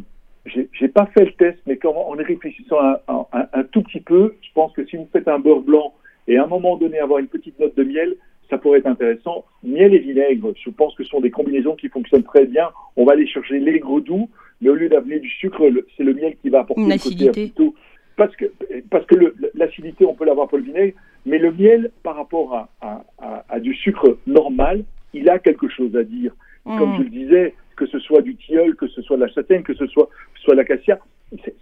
j'ai 0.46 0.88
pas 0.88 1.06
fait 1.06 1.24
le 1.24 1.32
test, 1.32 1.58
mais 1.66 1.76
quand, 1.76 1.94
en 1.94 2.18
y 2.18 2.22
réfléchissant 2.22 2.78
un, 2.80 3.26
un, 3.32 3.62
tout 3.64 3.82
petit 3.82 4.00
peu, 4.00 4.34
je 4.40 4.48
pense 4.54 4.72
que 4.72 4.84
si 4.86 4.96
vous 4.96 5.08
faites 5.12 5.28
un 5.28 5.38
beurre 5.38 5.60
blanc 5.60 5.92
et 6.26 6.38
à 6.38 6.44
un 6.44 6.46
moment 6.46 6.76
donné 6.76 6.98
avoir 6.98 7.18
une 7.18 7.26
petite 7.26 7.58
note 7.60 7.76
de 7.76 7.84
miel, 7.84 8.16
ça 8.48 8.56
pourrait 8.56 8.78
être 8.78 8.86
intéressant. 8.86 9.44
Miel 9.62 9.94
et 9.94 9.98
vinaigre, 9.98 10.52
je 10.62 10.70
pense 10.70 10.94
que 10.94 11.04
ce 11.04 11.10
sont 11.10 11.20
des 11.20 11.30
combinaisons 11.30 11.76
qui 11.76 11.88
fonctionnent 11.88 12.24
très 12.24 12.46
bien. 12.46 12.70
On 12.96 13.04
va 13.04 13.12
aller 13.12 13.26
chercher 13.26 13.58
l'aigre 13.58 14.00
doux, 14.00 14.30
mais 14.60 14.70
au 14.70 14.74
lieu 14.74 14.88
d'amener 14.88 15.20
du 15.20 15.28
sucre, 15.28 15.62
c'est 15.96 16.04
le 16.04 16.14
miel 16.14 16.36
qui 16.40 16.48
va 16.48 16.60
apporter 16.60 16.82
une 16.82 16.92
acidité. 16.92 17.30
Plutôt, 17.30 17.74
parce 18.16 18.34
que 18.36 18.46
parce 18.90 19.06
que 19.06 19.34
l'acidité, 19.54 20.04
on 20.04 20.14
peut 20.14 20.24
l'avoir 20.24 20.48
pour 20.48 20.58
le 20.58 20.64
vinaigre, 20.64 20.96
mais 21.26 21.38
le 21.38 21.52
miel, 21.52 21.90
par 22.02 22.16
rapport 22.16 22.54
à, 22.54 23.04
à, 23.18 23.44
à 23.48 23.60
du 23.60 23.74
sucre 23.74 24.18
normal, 24.26 24.84
il 25.14 25.28
a 25.28 25.38
quelque 25.38 25.68
chose 25.68 25.94
à 25.96 26.04
dire. 26.04 26.32
Comme 26.64 26.96
je 26.96 27.00
mm. 27.00 27.04
le 27.04 27.10
disais, 27.10 27.54
que 27.76 27.86
ce 27.86 27.98
soit 28.00 28.20
du 28.20 28.34
tilleul, 28.36 28.74
que 28.76 28.88
ce 28.88 29.00
soit 29.02 29.16
de 29.16 29.22
la 29.22 29.28
châtaigne, 29.28 29.62
que 29.62 29.74
ce 29.74 29.86
soit, 29.86 30.08
soit 30.34 30.54
l'acacia, 30.54 30.98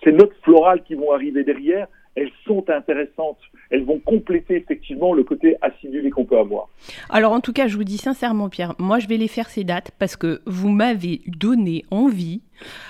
ces 0.02 0.12
notes 0.12 0.34
florales 0.42 0.82
qui 0.82 0.94
vont 0.94 1.12
arriver 1.12 1.44
derrière, 1.44 1.86
elles 2.16 2.30
sont 2.46 2.64
intéressantes. 2.70 3.38
Elles 3.70 3.85
vont 3.85 3.99
compléter 3.99 4.56
effectivement 4.56 5.12
le 5.12 5.23
côté 5.23 5.56
acidulé 5.61 6.11
qu'on 6.11 6.25
peut 6.25 6.38
avoir. 6.38 6.68
Alors 7.11 7.32
en 7.32 7.40
tout 7.40 7.52
cas, 7.52 7.68
je 7.68 7.76
vous 7.76 7.85
dis 7.85 7.99
sincèrement, 7.99 8.49
Pierre, 8.49 8.75
moi 8.78 8.99
je 8.99 9.06
vais 9.06 9.18
les 9.18 9.28
faire 9.28 9.49
ces 9.49 9.64
dates 9.64 9.92
parce 9.99 10.16
que 10.16 10.40
vous 10.46 10.70
m'avez 10.70 11.20
donné 11.26 11.85
envie. 11.90 12.40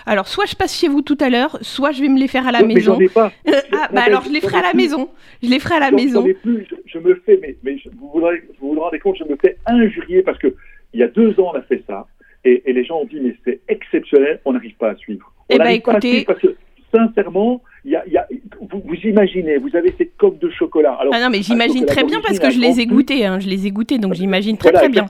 Alors 0.07 0.29
soit 0.29 0.47
je 0.47 0.55
passe 0.55 0.79
chez 0.79 0.89
vous 0.89 1.03
tout 1.03 1.19
à 1.21 1.29
l'heure, 1.29 1.59
soit 1.61 1.91
je 1.91 2.03
vais 2.03 2.09
me 2.09 2.19
les 2.19 2.29
faire 2.29 2.47
à 2.47 2.53
la 2.53 2.63
maison. 2.63 3.01
ai 3.01 3.09
pas. 3.09 3.33
ah, 3.73 3.89
bah 3.93 4.03
alors 4.05 4.23
je 4.23 4.31
les 4.31 4.41
ferai 4.41 4.59
à 4.59 4.63
la 4.63 4.75
maison. 4.75 5.11
Je 5.43 5.49
les 5.49 5.59
ferai 5.59 5.75
à 5.75 5.81
la 5.81 5.91
maison. 5.91 6.23
Plus, 6.23 6.67
je, 6.87 6.99
me 6.99 7.15
fais, 7.27 7.39
mais, 7.43 7.57
mais 7.65 7.77
vous, 7.97 8.11
vous, 8.13 8.29
vous, 8.61 8.81
rendez 8.81 9.01
compte, 9.01 9.17
je 9.19 9.25
me 9.25 9.37
fais 9.37 9.59
injurier 9.67 10.23
parce 10.23 10.39
que 10.39 10.55
il 10.95 11.01
y 11.01 11.03
a 11.03 11.09
deux 11.09 11.39
ans 11.41 11.51
on 11.53 11.59
a 11.59 11.63
fait 11.63 11.83
ça 11.87 12.07
et, 12.45 12.63
les 12.73 12.85
gens 12.85 13.01
ont 13.01 13.07
dit 13.07 13.19
mais 13.21 13.35
c'est 13.45 13.61
exceptionnel, 13.69 14.41
on 14.45 14.53
n'arrive 14.53 14.77
pas 14.77 14.91
à 14.91 14.95
suivre. 14.95 15.33
On 15.51 15.55
eh 15.57 15.59
ben, 15.59 15.71
écoutez... 15.71 16.25
parce 16.25 16.39
que 16.39 16.55
sincèrement, 16.95 17.63
y 17.91 17.97
a, 17.97 18.07
y 18.07 18.17
a, 18.17 18.27
vous, 18.61 18.95
imaginez, 19.05 19.59
vous 19.59 19.75
avez 19.77 19.95
ces 19.99 20.07
coques 20.07 20.39
de 20.39 20.51
chocolat. 20.51 20.95
Alors, 20.95 21.13
ah 21.15 21.21
non, 21.21 21.31
mais 21.31 21.43
j'imagine 21.43 21.87
très 21.87 22.05
bien 22.05 22.21
parce 22.21 22.39
que 22.39 22.51
je 22.51 22.59
les 22.59 22.81
ai 22.81 22.87
goûtées. 22.87 23.25
Hein, 23.25 23.39
je 23.41 23.49
les 23.49 23.67
ai 23.67 23.71
goûtées, 23.71 23.99
donc 23.99 24.15
j'imagine 24.15 24.57
très 24.57 24.73
très 24.73 24.89
bien. 24.89 25.07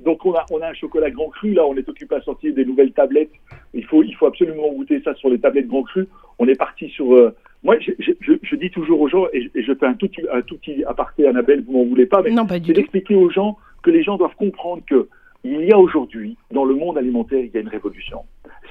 Donc 0.00 0.26
on 0.26 0.34
a, 0.34 0.44
on 0.50 0.60
a 0.60 0.68
un 0.68 0.74
chocolat 0.74 1.10
grand 1.10 1.28
cru, 1.28 1.54
là 1.54 1.64
on 1.66 1.74
est 1.76 1.88
occupé 1.88 2.16
à 2.16 2.20
sortir 2.20 2.54
des 2.54 2.64
nouvelles 2.64 2.92
tablettes. 2.92 3.30
Il 3.72 3.84
faut, 3.84 4.02
il 4.02 4.14
faut 4.14 4.26
absolument 4.26 4.70
goûter 4.72 5.00
ça 5.02 5.14
sur 5.14 5.30
les 5.30 5.38
tablettes 5.38 5.66
grand 5.66 5.82
cru. 5.82 6.06
On 6.38 6.46
est 6.46 6.56
parti 6.56 6.88
sur... 6.90 7.14
Euh, 7.14 7.34
moi, 7.62 7.76
je, 7.80 7.92
je, 7.98 8.32
je, 8.42 8.56
dis 8.56 8.70
toujours 8.70 9.00
aux 9.00 9.08
gens, 9.08 9.24
et, 9.32 9.50
je 9.54 9.72
fais 9.72 9.86
un 9.86 9.94
tout, 9.94 10.10
un 10.30 10.42
tout 10.42 10.58
petit 10.58 10.84
aparté, 10.84 11.26
Annabelle, 11.26 11.64
vous 11.66 11.72
m'en 11.72 11.84
voulez 11.84 12.04
pas, 12.04 12.20
mais 12.20 12.30
c'est 12.50 12.72
d'expliquer 12.72 13.14
aux 13.14 13.30
gens 13.30 13.56
que 13.82 13.90
les 13.90 14.02
gens 14.02 14.18
doivent 14.18 14.34
comprendre 14.36 14.82
que 14.86 15.08
il 15.44 15.64
y 15.64 15.72
a 15.72 15.78
aujourd'hui, 15.78 16.36
dans 16.50 16.64
le 16.64 16.74
monde 16.74 16.98
alimentaire, 16.98 17.38
il 17.38 17.50
y 17.52 17.56
a 17.56 17.60
une 17.60 17.68
révolution. 17.68 18.20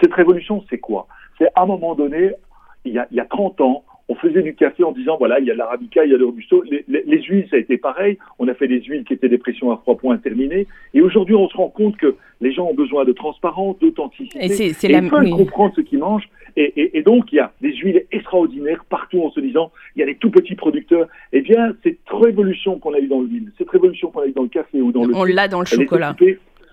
Cette 0.01 0.13
révolution, 0.13 0.63
c'est 0.69 0.79
quoi? 0.79 1.07
C'est 1.39 1.47
à 1.55 1.63
un 1.63 1.65
moment 1.65 1.95
donné, 1.95 2.31
il 2.85 2.93
y, 2.93 2.99
a, 2.99 3.07
il 3.11 3.17
y 3.17 3.19
a 3.19 3.25
30 3.25 3.61
ans, 3.61 3.83
on 4.09 4.15
faisait 4.15 4.41
du 4.41 4.53
café 4.53 4.83
en 4.83 4.91
disant 4.91 5.15
voilà, 5.17 5.39
il 5.39 5.45
y 5.45 5.51
a 5.51 5.55
l'arabica, 5.55 6.03
il 6.05 6.11
y 6.11 6.15
a 6.15 6.17
le 6.17 6.25
robusto. 6.25 6.63
Les, 6.63 6.83
les, 6.87 7.21
huiles, 7.23 7.47
ça 7.49 7.55
a 7.55 7.59
été 7.59 7.77
pareil. 7.77 8.17
On 8.37 8.47
a 8.47 8.53
fait 8.53 8.67
des 8.67 8.81
huiles 8.81 9.05
qui 9.05 9.13
étaient 9.13 9.29
des 9.29 9.37
pressions 9.37 9.71
à 9.71 9.77
froid 9.77 9.97
points 9.97 10.17
terminées. 10.17 10.67
Et 10.93 11.01
aujourd'hui, 11.01 11.35
on 11.35 11.47
se 11.47 11.55
rend 11.55 11.69
compte 11.69 11.95
que 11.97 12.15
les 12.41 12.51
gens 12.51 12.65
ont 12.67 12.73
besoin 12.73 13.05
de 13.05 13.13
transparence, 13.13 13.79
d'authenticité. 13.79 14.43
Et, 14.43 14.73
c'est, 14.73 14.87
la... 14.89 14.99
ils 14.99 15.09
veulent 15.09 15.29
comprendre 15.29 15.73
ce 15.75 15.81
qu'ils 15.81 15.99
mangent. 15.99 16.29
Et, 16.55 16.97
et, 16.97 17.01
donc, 17.01 17.31
il 17.31 17.37
y 17.37 17.39
a 17.39 17.51
des 17.61 17.73
huiles 17.75 18.05
extraordinaires 18.11 18.85
partout 18.87 19.23
en 19.23 19.31
se 19.31 19.39
disant 19.39 19.71
il 19.95 20.01
y 20.01 20.03
a 20.03 20.05
des 20.05 20.15
tout 20.15 20.29
petits 20.29 20.55
producteurs. 20.55 21.07
Eh 21.31 21.41
bien, 21.41 21.73
cette 21.81 21.97
révolution 22.11 22.77
qu'on 22.79 22.93
a 22.93 22.99
eue 22.99 23.07
dans 23.07 23.21
l'huile, 23.21 23.51
cette 23.57 23.69
révolution 23.69 24.11
qu'on 24.11 24.21
a 24.21 24.27
eue 24.27 24.33
dans 24.33 24.43
le 24.43 24.49
café 24.49 24.81
ou 24.81 24.91
dans 24.91 25.05
le. 25.05 25.15
On 25.15 25.23
l'a 25.23 25.47
dans 25.47 25.61
le 25.61 25.65
chocolat. 25.65 26.15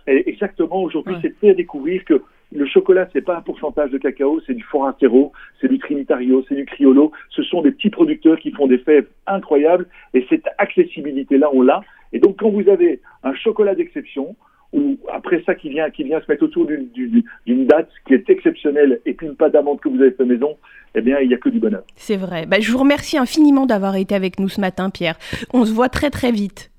exactement, 0.06 0.82
aujourd'hui, 0.82 1.14
c'est 1.22 1.28
de 1.28 1.34
faire 1.40 1.54
découvrir 1.54 2.04
que 2.04 2.20
le 2.52 2.66
chocolat, 2.66 3.08
c'est 3.12 3.20
pas 3.20 3.36
un 3.36 3.42
pourcentage 3.42 3.90
de 3.90 3.98
cacao, 3.98 4.40
c'est 4.46 4.54
du 4.54 4.62
forastero, 4.62 5.32
c'est 5.60 5.68
du 5.68 5.78
trinitario, 5.78 6.44
c'est 6.48 6.56
du 6.56 6.64
criollo. 6.64 7.12
Ce 7.30 7.42
sont 7.42 7.62
des 7.62 7.70
petits 7.70 7.90
producteurs 7.90 8.38
qui 8.38 8.50
font 8.50 8.66
des 8.66 8.78
fèves 8.78 9.06
incroyables 9.26 9.86
et 10.14 10.26
cette 10.28 10.46
accessibilité-là, 10.58 11.48
on 11.52 11.62
l'a. 11.62 11.82
Et 12.12 12.18
donc, 12.18 12.38
quand 12.40 12.50
vous 12.50 12.68
avez 12.68 13.00
un 13.22 13.34
chocolat 13.34 13.74
d'exception, 13.74 14.34
ou 14.72 14.98
après 15.12 15.42
ça 15.44 15.54
qui 15.54 15.68
vient, 15.68 15.90
qui 15.90 16.04
vient 16.04 16.20
se 16.20 16.26
mettre 16.28 16.44
autour 16.44 16.66
d'une 16.66 17.66
date 17.66 17.88
qui 18.06 18.14
est 18.14 18.30
exceptionnelle 18.30 19.00
et 19.04 19.14
puis 19.14 19.26
une 19.26 19.34
pâte 19.34 19.52
d'amande 19.52 19.80
que 19.80 19.88
vous 19.88 20.00
avez 20.00 20.12
fait 20.12 20.24
maison, 20.24 20.56
eh 20.94 21.00
bien, 21.00 21.18
il 21.20 21.28
n'y 21.28 21.34
a 21.34 21.38
que 21.38 21.48
du 21.48 21.58
bonheur. 21.58 21.82
C'est 21.96 22.16
vrai. 22.16 22.46
Bah, 22.46 22.60
je 22.60 22.70
vous 22.70 22.78
remercie 22.78 23.18
infiniment 23.18 23.66
d'avoir 23.66 23.96
été 23.96 24.14
avec 24.14 24.38
nous 24.38 24.48
ce 24.48 24.60
matin, 24.60 24.90
Pierre. 24.90 25.16
On 25.52 25.64
se 25.64 25.72
voit 25.72 25.88
très 25.88 26.10
très 26.10 26.30
vite. 26.32 26.70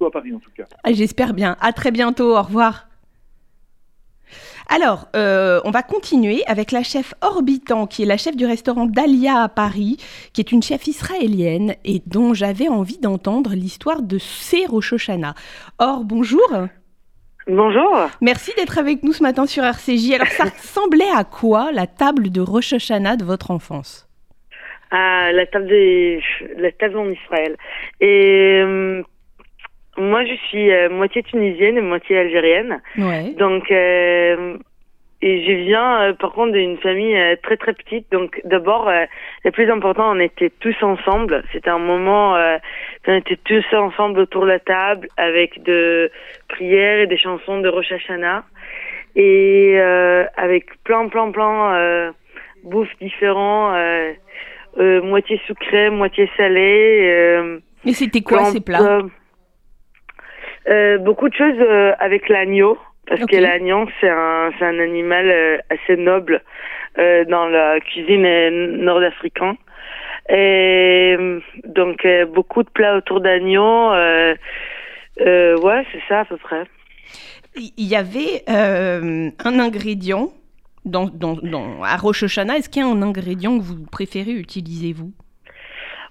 À 0.00 0.10
Paris, 0.10 0.32
en 0.32 0.38
tout 0.38 0.50
cas. 0.56 0.64
Ah, 0.84 0.92
j'espère 0.92 1.34
bien. 1.34 1.56
À 1.60 1.72
très 1.72 1.90
bientôt. 1.90 2.36
Au 2.36 2.42
revoir. 2.42 2.87
Alors, 4.68 5.08
euh, 5.16 5.60
on 5.64 5.70
va 5.70 5.82
continuer 5.82 6.42
avec 6.46 6.72
la 6.72 6.82
chef 6.82 7.14
Orbitant, 7.22 7.86
qui 7.86 8.02
est 8.02 8.06
la 8.06 8.16
chef 8.16 8.36
du 8.36 8.46
restaurant 8.46 8.86
Dahlia 8.86 9.42
à 9.42 9.48
Paris, 9.48 9.96
qui 10.32 10.40
est 10.40 10.52
une 10.52 10.62
chef 10.62 10.86
israélienne 10.86 11.74
et 11.84 12.02
dont 12.06 12.34
j'avais 12.34 12.68
envie 12.68 12.98
d'entendre 12.98 13.52
l'histoire 13.54 14.02
de 14.02 14.18
ses 14.18 14.66
Rosh 14.66 14.94
Or, 15.78 16.04
bonjour. 16.04 16.48
Bonjour. 17.46 18.10
Merci 18.20 18.52
d'être 18.56 18.76
avec 18.78 19.02
nous 19.02 19.14
ce 19.14 19.22
matin 19.22 19.46
sur 19.46 19.64
RCJ. 19.64 20.12
Alors, 20.12 20.28
ça 20.28 20.44
ressemblait 20.58 21.10
à 21.16 21.24
quoi 21.24 21.72
la 21.72 21.86
table 21.86 22.30
de 22.30 22.42
Rosh 22.42 22.72
de 22.72 23.24
votre 23.24 23.50
enfance? 23.50 24.06
Ah, 24.90 25.32
la 25.32 25.46
table 25.46 25.68
des 25.68 26.22
la 26.56 26.72
table 26.72 26.98
en 26.98 27.10
Israël. 27.10 27.56
Et 28.00 28.60
euh, 28.62 29.02
moi, 29.98 30.24
je 30.24 30.34
suis 30.48 30.70
euh, 30.70 30.88
moitié 30.88 31.22
tunisienne 31.22 31.76
et 31.76 31.80
moitié 31.80 32.18
algérienne. 32.18 32.80
Ouais. 32.96 33.34
Donc, 33.38 33.70
euh, 33.70 34.56
et 35.20 35.44
je 35.44 35.52
viens 35.64 36.02
euh, 36.02 36.12
par 36.12 36.32
contre 36.32 36.52
d'une 36.52 36.78
famille 36.78 37.18
très 37.42 37.56
très 37.56 37.72
petite. 37.72 38.10
Donc, 38.12 38.40
d'abord, 38.44 38.90
le 39.44 39.50
plus 39.50 39.70
important, 39.70 40.10
on 40.10 40.20
était 40.20 40.50
tous 40.60 40.76
ensemble. 40.82 41.42
C'était 41.52 41.70
un 41.70 41.80
moment, 41.80 42.36
on 43.06 43.14
était 43.14 43.38
tous 43.44 43.64
ensemble 43.72 44.20
autour 44.20 44.42
de 44.42 44.48
la 44.48 44.60
table 44.60 45.08
avec 45.16 45.62
de 45.64 46.10
prières 46.48 47.00
et 47.00 47.06
des 47.06 47.18
chansons 47.18 47.60
de 47.60 47.68
Rosh 47.68 47.90
Hashanah. 47.90 48.44
Et 49.16 49.76
avec 50.36 50.66
plein, 50.84 51.08
plein, 51.08 51.32
plein 51.32 52.12
bouffes 52.62 52.96
différents, 53.00 53.74
moitié 54.76 55.40
sucré, 55.46 55.90
moitié 55.90 56.30
salé. 56.36 57.60
et 57.84 57.92
c'était 57.92 58.20
quoi 58.20 58.44
ces 58.44 58.60
plats? 58.60 59.02
Euh, 60.68 60.98
beaucoup 60.98 61.28
de 61.28 61.34
choses 61.34 61.58
euh, 61.60 61.92
avec 61.98 62.28
l'agneau, 62.28 62.78
parce 63.06 63.24
que 63.24 63.36
l'agneau, 63.36 63.86
c'est 64.00 64.10
un, 64.10 64.50
c'est 64.58 64.64
un 64.66 64.78
animal 64.78 65.30
euh, 65.30 65.58
assez 65.70 65.96
noble 65.96 66.42
dans 67.28 67.46
la 67.46 67.78
cuisine 67.78 68.24
nord-africaine. 68.82 69.54
Et 70.28 71.16
donc, 71.64 72.04
beaucoup 72.34 72.64
de 72.64 72.68
plats 72.70 72.96
autour 72.96 73.20
d'agneau. 73.20 73.92
ouais, 73.92 74.36
c'est 75.20 76.02
ça 76.08 76.20
à 76.20 76.24
peu 76.24 76.36
près. 76.38 76.64
Il 77.54 77.86
y 77.86 77.94
avait 77.94 78.42
un 78.48 79.58
ingrédient 79.60 80.32
dans, 80.84 81.06
dans, 81.06 81.36
dans, 81.36 81.84
à 81.84 81.96
Rosh 81.96 82.24
Est-ce 82.24 82.68
qu'il 82.68 82.82
y 82.82 82.84
a 82.84 82.88
un 82.88 83.00
ingrédient 83.00 83.56
que 83.58 83.62
vous 83.62 83.86
préférez 83.86 84.32
utiliser, 84.32 84.92
vous? 84.92 85.12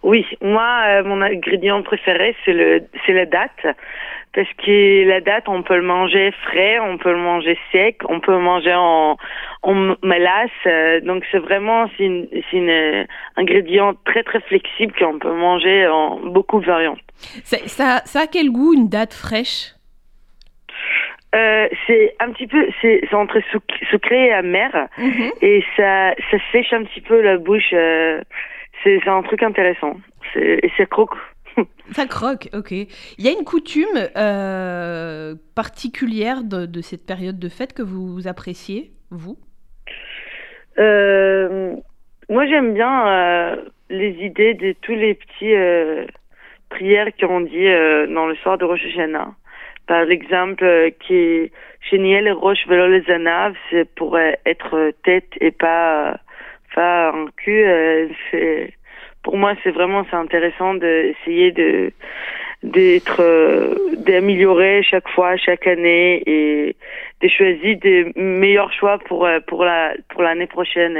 Oui, 0.03 0.25
moi, 0.41 1.03
mon 1.03 1.21
ingrédient 1.21 1.83
préféré, 1.83 2.33
c'est, 2.45 2.53
le, 2.53 2.83
c'est 3.05 3.11
la 3.11 3.25
date 3.25 3.75
parce 4.37 4.53
que 4.63 5.03
la 5.07 5.19
date, 5.19 5.49
on 5.49 5.63
peut 5.63 5.77
le 5.77 5.81
manger 5.81 6.31
frais, 6.43 6.79
on 6.79 6.99
peut 6.99 7.11
le 7.11 7.17
manger 7.17 7.57
sec, 7.71 8.01
on 8.07 8.19
peut 8.19 8.33
le 8.33 8.39
manger 8.39 8.75
en, 8.75 9.17
en 9.63 9.95
mélasse. 10.03 10.51
Euh, 10.67 11.01
donc 11.01 11.23
c'est 11.31 11.39
vraiment 11.39 11.89
c'est 11.97 12.03
une, 12.03 12.69
euh, 12.69 13.03
ingrédient 13.35 13.95
très 14.05 14.21
très 14.21 14.39
flexible 14.41 14.93
qu'on 14.93 15.17
peut 15.17 15.33
manger 15.33 15.87
en 15.87 16.19
beaucoup 16.19 16.59
de 16.59 16.67
variantes. 16.67 16.99
Ça, 17.15 18.01
ça 18.05 18.19
a 18.19 18.27
quel 18.27 18.51
goût 18.51 18.75
une 18.75 18.89
date 18.89 19.15
fraîche? 19.15 19.73
Euh, 21.33 21.67
c'est 21.87 22.15
un 22.19 22.31
petit 22.31 22.45
peu, 22.45 22.67
c'est 22.79 23.11
entre 23.15 23.39
sucré 23.89 24.27
et 24.27 24.33
amer, 24.33 24.87
mhm. 24.99 25.31
et 25.41 25.63
ça, 25.75 26.13
ça 26.29 26.37
sèche 26.51 26.73
un 26.73 26.83
petit 26.83 27.01
peu 27.01 27.21
la 27.21 27.37
bouche. 27.37 27.73
c'est 28.83 29.07
un 29.07 29.23
truc 29.23 29.41
intéressant. 29.41 29.95
Et 30.35 30.69
c'est 30.77 30.87
croque. 30.87 31.17
Ça 31.91 32.05
croque, 32.05 32.49
ok. 32.53 32.71
Il 32.71 33.25
y 33.25 33.27
a 33.27 33.31
une 33.31 33.45
coutume 33.45 34.09
euh, 34.15 35.35
particulière 35.55 36.43
de, 36.43 36.81
cette 36.81 37.05
période 37.05 37.39
de 37.39 37.49
fête 37.49 37.73
que 37.73 37.81
vous 37.81 38.27
appréciez, 38.27 38.91
vous? 39.09 39.37
Euh, 40.77 41.75
Moi, 42.29 42.45
j'aime 42.47 42.73
bien 42.73 43.07
euh, 43.07 43.55
les 43.89 44.11
idées 44.23 44.53
de 44.53 44.75
tous 44.81 44.95
les 44.95 45.15
petits 45.15 45.55
prières 46.69 47.09
qu'on 47.19 47.41
dit 47.41 47.67
dans 48.13 48.27
le 48.27 48.35
soir 48.35 48.57
de 48.57 48.65
Rosh 48.65 48.85
Hashanah. 48.85 49.33
Par 49.87 50.09
exemple, 50.09 50.91
qui 50.99 51.49
chez 51.79 51.97
Niel 51.97 52.29
Roche 52.33 52.67
Velo 52.67 52.87
les 52.87 53.05
c'est 53.69 53.89
pour 53.95 54.19
être 54.19 54.91
tête 55.05 55.31
et 55.39 55.51
pas, 55.51 56.19
pas 56.75 57.11
un 57.11 57.27
cul. 57.37 57.65
Pour 59.27 59.35
moi, 59.35 59.55
c'est 59.61 59.71
vraiment 59.71 60.05
c'est 60.09 60.15
intéressant 60.15 60.73
d'essayer 60.75 61.51
de 61.51 61.91
d'être 62.63 63.19
euh, 63.19 63.75
d'améliorer 63.97 64.83
chaque 64.83 65.09
fois, 65.09 65.35
chaque 65.35 65.67
année 65.67 66.23
et 66.25 66.77
de 67.21 67.27
choisir 67.27 67.77
des 67.77 68.13
meilleurs 68.15 68.71
choix 68.71 68.99
pour 68.99 69.25
euh, 69.25 69.41
pour 69.45 69.65
la 69.65 69.95
pour 70.07 70.21
l'année 70.23 70.47
prochaine 70.47 70.97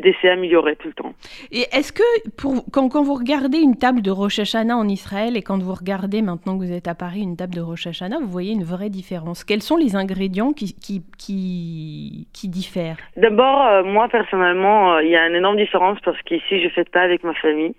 d'essayer 0.00 0.28
d'améliorer 0.28 0.76
tout 0.76 0.88
le 0.88 0.94
temps. 0.94 1.12
Et 1.52 1.64
est-ce 1.72 1.92
que 1.92 2.02
pour, 2.36 2.64
quand, 2.72 2.88
quand, 2.88 3.02
vous 3.02 3.14
regardez 3.14 3.58
une 3.58 3.76
table 3.76 4.02
de 4.02 4.10
Rosh 4.10 4.38
Hashanah 4.38 4.76
en 4.76 4.88
Israël 4.88 5.36
et 5.36 5.42
quand 5.42 5.58
vous 5.62 5.74
regardez 5.74 6.22
maintenant 6.22 6.58
que 6.58 6.64
vous 6.64 6.72
êtes 6.72 6.88
à 6.88 6.94
Paris 6.94 7.22
une 7.22 7.36
table 7.36 7.54
de 7.54 7.60
Rosh 7.60 7.86
Hashanah, 7.86 8.18
vous 8.18 8.28
voyez 8.30 8.52
une 8.52 8.64
vraie 8.64 8.90
différence 8.90 9.44
Quels 9.44 9.62
sont 9.62 9.76
les 9.76 9.96
ingrédients 9.96 10.52
qui, 10.52 10.74
qui, 10.74 11.02
qui, 11.18 12.28
qui 12.32 12.48
diffèrent? 12.48 12.96
D'abord, 13.16 13.66
euh, 13.66 13.84
moi 13.84 14.08
personnellement, 14.08 14.94
euh, 14.94 15.02
il 15.02 15.10
y 15.10 15.16
a 15.16 15.26
une 15.26 15.34
énorme 15.34 15.56
différence 15.56 15.98
parce 16.04 16.20
qu'ici 16.22 16.60
je 16.60 16.64
ne 16.64 16.70
fête 16.70 16.90
pas 16.90 17.02
avec 17.02 17.24
ma 17.24 17.34
famille. 17.34 17.74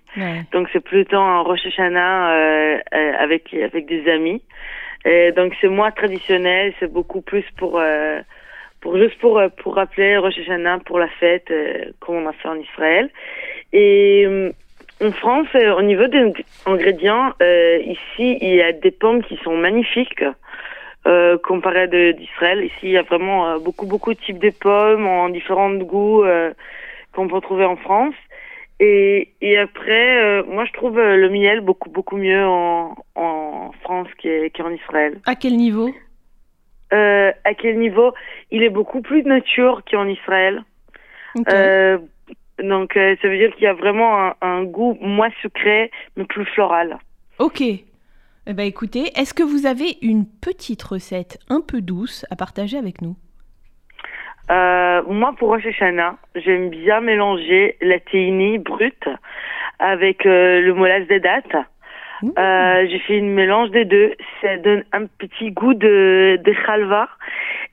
Donc 0.52 0.68
c'est 0.72 0.80
plutôt 0.80 1.18
un 1.18 1.40
Rosh 1.40 1.64
Hashanah 1.66 2.32
euh, 2.32 2.78
avec, 3.18 3.54
avec 3.54 3.86
des 3.86 4.08
amis. 4.10 4.42
Et 5.04 5.32
donc 5.32 5.54
c'est 5.60 5.68
moins 5.68 5.90
traditionnel, 5.90 6.74
c'est 6.78 6.92
beaucoup 6.92 7.22
plus 7.22 7.44
pour 7.56 7.80
pour 8.80 8.96
juste 8.96 9.18
pour 9.18 9.38
euh, 9.38 9.48
pour 9.62 9.74
rappeler 9.74 10.16
Rosh 10.16 10.38
Hashanah 10.38 10.80
pour 10.80 10.98
la 10.98 11.08
fête 11.08 11.50
euh, 11.50 11.84
comme 12.00 12.16
on 12.16 12.26
a 12.26 12.32
fait 12.32 12.48
en 12.48 12.56
Israël. 12.56 13.10
Et 13.72 14.24
euh, 14.26 14.50
en 15.02 15.12
France, 15.12 15.48
au 15.54 15.82
niveau 15.82 16.06
des 16.06 16.32
ingrédients, 16.66 17.32
ici 17.40 18.38
il 18.40 18.54
y 18.54 18.62
a 18.62 18.72
des 18.72 18.90
pommes 18.90 19.22
qui 19.22 19.36
sont 19.38 19.56
magnifiques. 19.56 20.24
Euh, 21.06 21.38
comparé 21.38 21.88
d'Israël. 21.88 22.62
Ici, 22.62 22.80
il 22.82 22.90
y 22.90 22.98
a 22.98 23.02
vraiment 23.02 23.58
beaucoup, 23.58 23.86
beaucoup 23.86 24.12
de 24.12 24.18
types 24.18 24.38
de 24.38 24.50
pommes 24.50 25.06
en 25.06 25.30
différents 25.30 25.72
goûts 25.72 26.22
qu'on 27.14 27.26
peut 27.26 27.40
trouver 27.40 27.64
en 27.64 27.76
France. 27.76 28.14
Et, 28.80 29.30
et 29.40 29.56
après, 29.56 30.42
moi, 30.42 30.66
je 30.66 30.72
trouve 30.74 31.00
le 31.00 31.28
miel 31.30 31.62
beaucoup, 31.62 31.88
beaucoup 31.88 32.18
mieux 32.18 32.44
en, 32.44 32.94
en 33.14 33.72
France 33.80 34.08
qu'en 34.22 34.70
Israël. 34.70 35.18
À 35.24 35.36
quel 35.36 35.56
niveau? 35.56 35.88
Euh, 36.92 37.32
à 37.44 37.54
quel 37.54 37.78
niveau 37.78 38.12
il 38.50 38.62
est 38.62 38.70
beaucoup 38.70 39.00
plus 39.00 39.22
nature 39.22 39.82
qu'en 39.90 40.06
Israël. 40.06 40.62
Euh, 41.52 41.98
Donc, 42.58 42.92
ça 42.94 43.28
veut 43.28 43.38
dire 43.38 43.54
qu'il 43.54 43.64
y 43.64 43.68
a 43.68 43.74
vraiment 43.74 44.34
un, 44.42 44.64
goût 44.64 44.98
moins 45.00 45.30
sucré, 45.40 45.90
mais 46.16 46.24
plus 46.24 46.44
floral. 46.46 46.98
Ok. 47.38 47.60
Eh 47.60 48.52
ben, 48.52 48.66
écoutez, 48.66 49.12
est-ce 49.16 49.34
que 49.34 49.42
vous 49.42 49.66
avez 49.66 49.98
une 50.02 50.24
petite 50.26 50.82
recette 50.82 51.38
un 51.48 51.60
peu 51.60 51.80
douce 51.80 52.26
à 52.30 52.36
partager 52.36 52.76
avec 52.76 53.02
nous? 53.02 53.16
Moi, 54.50 55.32
pour 55.38 55.50
Rosh 55.50 55.62
j'aime 56.34 56.70
bien 56.70 57.00
mélanger 57.00 57.76
la 57.80 58.00
tahini 58.00 58.58
brute 58.58 59.08
avec 59.78 60.24
le 60.24 60.72
molasse 60.72 61.06
des 61.06 61.20
dates. 61.20 61.56
Euh, 62.22 62.86
j'ai 62.90 62.98
fait 63.00 63.16
une 63.16 63.32
mélange 63.32 63.70
des 63.70 63.84
deux. 63.84 64.14
Ça 64.40 64.56
donne 64.58 64.84
un 64.92 65.06
petit 65.06 65.50
goût 65.50 65.74
de, 65.74 66.38
de 66.42 66.54
halva. 66.66 67.08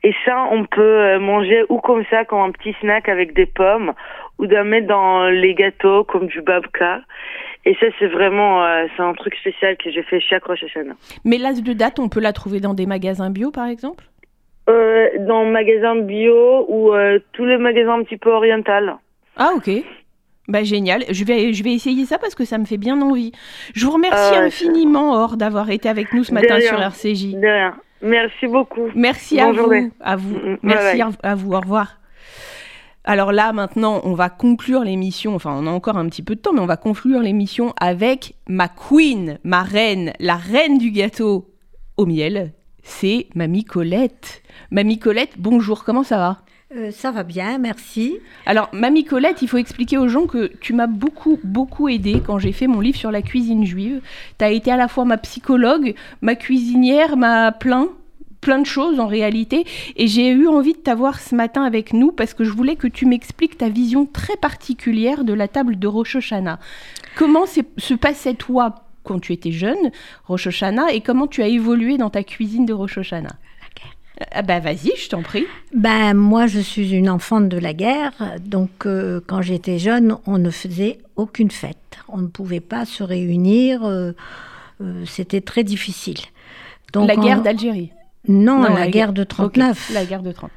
Et 0.02 0.14
ça, 0.24 0.46
on 0.50 0.64
peut 0.64 0.80
euh, 0.80 1.18
manger 1.18 1.64
ou 1.68 1.80
comme 1.80 2.04
ça, 2.10 2.24
comme 2.24 2.40
un 2.40 2.52
petit 2.52 2.74
snack 2.80 3.08
avec 3.08 3.34
des 3.34 3.46
pommes, 3.46 3.92
ou 4.38 4.46
d'en 4.46 4.64
mettre 4.64 4.86
dans 4.86 5.26
les 5.28 5.54
gâteaux 5.54 6.04
comme 6.04 6.26
du 6.26 6.40
babka. 6.40 7.00
Et 7.64 7.74
ça, 7.80 7.86
c'est 7.98 8.06
vraiment, 8.06 8.64
euh, 8.64 8.86
c'est 8.96 9.02
un 9.02 9.14
truc 9.14 9.34
spécial 9.36 9.76
que 9.76 9.90
j'ai 9.90 10.02
fait 10.02 10.20
chaque 10.20 10.44
Rosh 10.44 10.62
Hashanah. 10.62 10.94
Mais 11.24 11.38
l'as 11.38 11.60
de 11.60 11.72
date, 11.72 11.98
on 11.98 12.08
peut 12.08 12.20
la 12.20 12.32
trouver 12.32 12.60
dans 12.60 12.74
des 12.74 12.86
magasins 12.86 13.30
bio, 13.30 13.50
par 13.50 13.66
exemple? 13.66 14.04
Euh, 14.70 15.08
Dans 15.20 15.44
magasins 15.44 15.96
bio 15.96 16.64
ou 16.68 16.92
tous 17.32 17.44
les 17.44 17.58
magasins 17.58 17.98
un 17.98 18.04
petit 18.04 18.18
peu 18.18 18.30
oriental. 18.30 18.96
Ah, 19.36 19.50
ok. 19.56 19.70
Bah 20.48 20.64
génial, 20.64 21.04
je 21.10 21.24
vais, 21.24 21.52
je 21.52 21.62
vais 21.62 21.74
essayer 21.74 22.06
ça 22.06 22.18
parce 22.18 22.34
que 22.34 22.46
ça 22.46 22.56
me 22.56 22.64
fait 22.64 22.78
bien 22.78 23.00
envie. 23.02 23.32
Je 23.74 23.84
vous 23.84 23.92
remercie 23.92 24.34
ah 24.34 24.40
infiniment, 24.40 25.12
Or, 25.12 25.36
d'avoir 25.36 25.68
été 25.70 25.90
avec 25.90 26.14
nous 26.14 26.24
ce 26.24 26.32
matin 26.32 26.58
sur 26.60 26.80
RCJ. 26.80 27.34
De 27.34 27.46
rien. 27.46 27.74
Merci 28.00 28.46
beaucoup. 28.46 28.88
Merci 28.94 29.40
à 29.40 29.52
vous. 29.52 29.70
À 30.00 30.16
vous. 30.16 30.34
Mm, 30.34 30.52
mm. 30.52 30.58
Merci 30.62 31.02
à 31.22 31.34
vous. 31.34 31.52
Au 31.52 31.60
revoir. 31.60 31.98
Alors 33.04 33.32
là, 33.32 33.52
maintenant, 33.52 34.00
on 34.04 34.14
va 34.14 34.28
conclure 34.30 34.84
l'émission. 34.84 35.34
Enfin, 35.34 35.54
on 35.54 35.66
a 35.66 35.70
encore 35.70 35.96
un 35.96 36.08
petit 36.08 36.22
peu 36.22 36.34
de 36.34 36.40
temps, 36.40 36.52
mais 36.52 36.60
on 36.60 36.66
va 36.66 36.76
conclure 36.76 37.20
l'émission 37.20 37.74
avec 37.80 38.34
ma 38.46 38.68
queen, 38.68 39.38
ma 39.44 39.62
reine, 39.62 40.12
la 40.20 40.36
reine 40.36 40.78
du 40.78 40.90
gâteau 40.90 41.50
au 41.96 42.06
miel. 42.06 42.52
C'est 42.82 43.26
Mamie 43.34 43.64
Colette. 43.64 44.42
Mamie 44.70 44.98
Colette, 44.98 45.34
bonjour, 45.38 45.84
comment 45.84 46.02
ça 46.02 46.16
va? 46.16 46.38
Euh, 46.76 46.90
ça 46.90 47.10
va 47.10 47.22
bien, 47.22 47.56
merci. 47.56 48.18
Alors, 48.44 48.68
Mamie 48.74 49.04
Colette, 49.04 49.40
il 49.40 49.48
faut 49.48 49.56
expliquer 49.56 49.96
aux 49.96 50.08
gens 50.08 50.26
que 50.26 50.52
tu 50.60 50.74
m'as 50.74 50.86
beaucoup, 50.86 51.40
beaucoup 51.42 51.88
aidé 51.88 52.22
quand 52.24 52.38
j'ai 52.38 52.52
fait 52.52 52.66
mon 52.66 52.80
livre 52.80 52.98
sur 52.98 53.10
la 53.10 53.22
cuisine 53.22 53.64
juive. 53.64 54.02
Tu 54.38 54.44
as 54.44 54.50
été 54.50 54.70
à 54.70 54.76
la 54.76 54.86
fois 54.86 55.06
ma 55.06 55.16
psychologue, 55.16 55.94
ma 56.20 56.34
cuisinière, 56.34 57.16
ma 57.16 57.52
plein, 57.52 57.88
plein 58.42 58.58
de 58.58 58.66
choses 58.66 59.00
en 59.00 59.06
réalité. 59.06 59.64
Et 59.96 60.08
j'ai 60.08 60.28
eu 60.28 60.46
envie 60.46 60.74
de 60.74 60.78
t'avoir 60.78 61.20
ce 61.20 61.34
matin 61.34 61.62
avec 61.62 61.94
nous 61.94 62.12
parce 62.12 62.34
que 62.34 62.44
je 62.44 62.52
voulais 62.52 62.76
que 62.76 62.86
tu 62.86 63.06
m'expliques 63.06 63.56
ta 63.56 63.70
vision 63.70 64.04
très 64.04 64.36
particulière 64.36 65.24
de 65.24 65.32
la 65.32 65.48
table 65.48 65.78
de 65.78 65.86
Rosh. 65.86 66.18
Comment 67.16 67.46
se 67.46 67.94
passait 67.94 68.34
toi 68.34 68.74
quand 69.04 69.20
tu 69.20 69.32
étais 69.32 69.52
jeune, 69.52 69.90
Rosh 70.26 70.62
et 70.92 71.00
comment 71.00 71.26
tu 71.26 71.42
as 71.42 71.48
évolué 71.48 71.96
dans 71.96 72.10
ta 72.10 72.22
cuisine 72.22 72.66
de 72.66 72.74
Rosh 72.74 72.98
ah 74.32 74.42
bah 74.42 74.60
vas-y, 74.60 74.92
je 74.96 75.08
t'en 75.08 75.22
prie. 75.22 75.46
Ben 75.74 76.14
moi, 76.14 76.46
je 76.46 76.60
suis 76.60 76.92
une 76.92 77.08
enfant 77.08 77.40
de 77.40 77.56
la 77.56 77.72
guerre, 77.72 78.12
donc 78.44 78.86
euh, 78.86 79.20
quand 79.26 79.42
j'étais 79.42 79.78
jeune, 79.78 80.16
on 80.26 80.38
ne 80.38 80.50
faisait 80.50 80.98
aucune 81.16 81.50
fête. 81.50 81.76
On 82.08 82.18
ne 82.18 82.26
pouvait 82.26 82.60
pas 82.60 82.84
se 82.84 83.02
réunir, 83.02 83.84
euh, 83.84 84.12
euh, 84.80 85.04
c'était 85.06 85.40
très 85.40 85.64
difficile. 85.64 86.18
Donc, 86.92 87.08
la 87.08 87.16
guerre 87.16 87.42
d'Algérie 87.42 87.92
non, 88.26 88.62
la, 88.62 88.88
guerre 88.88 89.12
de 89.12 89.24
39. 89.24 89.90
La 89.94 90.04
guerre 90.04 90.22
de 90.22 90.32
39. 90.32 90.52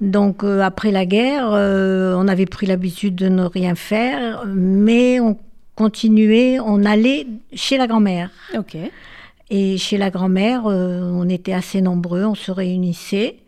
Donc 0.00 0.44
après 0.44 0.90
la 0.90 1.06
guerre, 1.06 1.46
on 1.52 2.28
avait 2.28 2.44
pris 2.44 2.66
l'habitude 2.66 3.14
de 3.14 3.28
ne 3.28 3.44
rien 3.44 3.74
faire, 3.74 4.44
mais 4.46 5.20
on 5.20 5.38
continuait, 5.74 6.58
on 6.60 6.84
allait 6.84 7.26
chez 7.54 7.78
la 7.78 7.86
grand-mère. 7.86 8.30
Ok. 8.58 8.76
Et 9.50 9.76
chez 9.76 9.98
la 9.98 10.10
grand-mère, 10.10 10.66
euh, 10.66 11.10
on 11.12 11.28
était 11.28 11.52
assez 11.52 11.80
nombreux, 11.80 12.24
on 12.24 12.34
se 12.34 12.50
réunissait. 12.50 13.40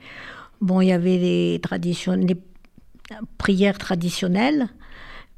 Bon, 0.60 0.80
il 0.80 0.88
y 0.88 0.92
avait 0.92 1.16
les, 1.16 1.60
les 2.16 2.36
prières 3.38 3.78
traditionnelles, 3.78 4.68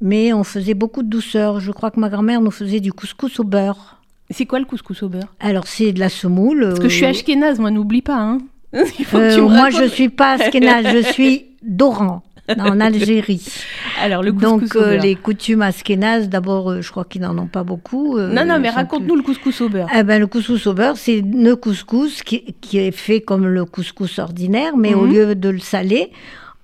mais 0.01 0.33
on 0.33 0.43
faisait 0.43 0.73
beaucoup 0.73 1.03
de 1.03 1.09
douceur. 1.09 1.59
Je 1.59 1.71
crois 1.71 1.91
que 1.91 1.99
ma 1.99 2.09
grand-mère 2.09 2.41
nous 2.41 2.51
faisait 2.51 2.79
du 2.79 2.91
couscous 2.91 3.39
au 3.39 3.43
beurre. 3.43 4.01
C'est 4.31 4.45
quoi 4.45 4.59
le 4.59 4.65
couscous 4.65 5.01
au 5.03 5.09
beurre? 5.09 5.33
Alors, 5.39 5.67
c'est 5.67 5.91
de 5.91 5.99
la 5.99 6.09
semoule. 6.09 6.67
Parce 6.69 6.79
que 6.79 6.89
je 6.89 6.95
suis 6.95 7.05
euh, 7.05 7.09
ashkénaze, 7.09 7.59
moi, 7.59 7.71
n'oublie 7.71 8.01
pas. 8.01 8.17
Hein 8.17 8.39
euh, 8.75 9.47
moi, 9.47 9.69
je 9.69 9.85
suis 9.85 10.09
pas 10.09 10.33
ashkénaze, 10.33 10.85
je 10.93 11.11
suis 11.11 11.45
d'Oran 11.63 12.23
en 12.57 12.79
Algérie. 12.79 13.45
Alors, 14.01 14.23
le 14.23 14.31
couscous 14.31 14.69
Donc, 14.69 14.75
euh, 14.75 14.97
les 14.97 15.15
coutumes 15.15 15.61
askénazes, 15.61 16.29
d'abord, 16.29 16.71
euh, 16.71 16.81
je 16.81 16.91
crois 16.91 17.05
qu'ils 17.05 17.21
n'en 17.21 17.37
ont 17.37 17.47
pas 17.47 17.63
beaucoup. 17.63 18.17
Euh, 18.17 18.33
non, 18.33 18.45
non, 18.45 18.59
mais 18.59 18.69
raconte-nous 18.69 19.15
le 19.15 19.23
couscous 19.23 19.61
au 19.61 19.69
beurre. 19.69 19.87
Eh 19.95 20.03
ben, 20.03 20.19
le 20.19 20.27
couscous 20.27 20.65
au 20.67 20.73
beurre, 20.73 20.97
c'est 20.97 21.21
le 21.21 21.55
couscous 21.55 22.23
qui, 22.23 22.55
est 22.73 22.91
fait 22.91 23.21
comme 23.21 23.47
le 23.47 23.65
couscous 23.65 24.19
ordinaire, 24.19 24.77
mais 24.77 24.93
au 24.93 25.05
mhm. 25.05 25.13
lieu 25.13 25.35
de 25.35 25.49
le 25.49 25.59
saler, 25.59 26.11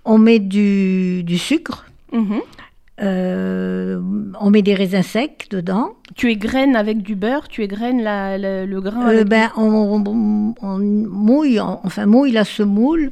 on 0.05 0.17
met 0.17 0.39
du, 0.39 1.37
sucre. 1.37 1.85
Mhm. 2.11 2.41
on 3.01 4.49
met 4.49 4.61
des 4.61 4.75
raisins 4.75 5.03
secs 5.03 5.47
dedans. 5.49 5.93
Tu 6.15 6.31
égrènes 6.31 6.75
avec 6.75 7.01
du 7.01 7.15
beurre, 7.15 7.47
tu 7.47 7.63
égrènes 7.63 8.01
la, 8.01 8.37
le 8.37 8.79
grain. 8.79 9.23
ben, 9.23 9.49
on, 9.57 10.03
on, 10.61 10.77
mouille, 10.79 11.59
enfin 11.59 12.05
mouille 12.05 12.31
la 12.31 12.45
semoule 12.45 13.11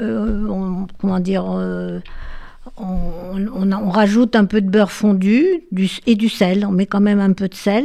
on, 0.00 0.86
comment 0.98 1.20
dire, 1.20 1.44
euh, 1.48 2.00
on, 2.76 3.90
rajoute 3.90 4.36
un 4.36 4.44
peu 4.44 4.60
de 4.60 4.68
beurre 4.68 4.92
fondu 4.92 5.44
et 6.06 6.14
du 6.14 6.28
sel. 6.28 6.66
On 6.66 6.72
met 6.72 6.86
quand 6.86 7.00
même 7.00 7.20
un 7.20 7.32
peu 7.32 7.48
de 7.48 7.54
sel, 7.54 7.84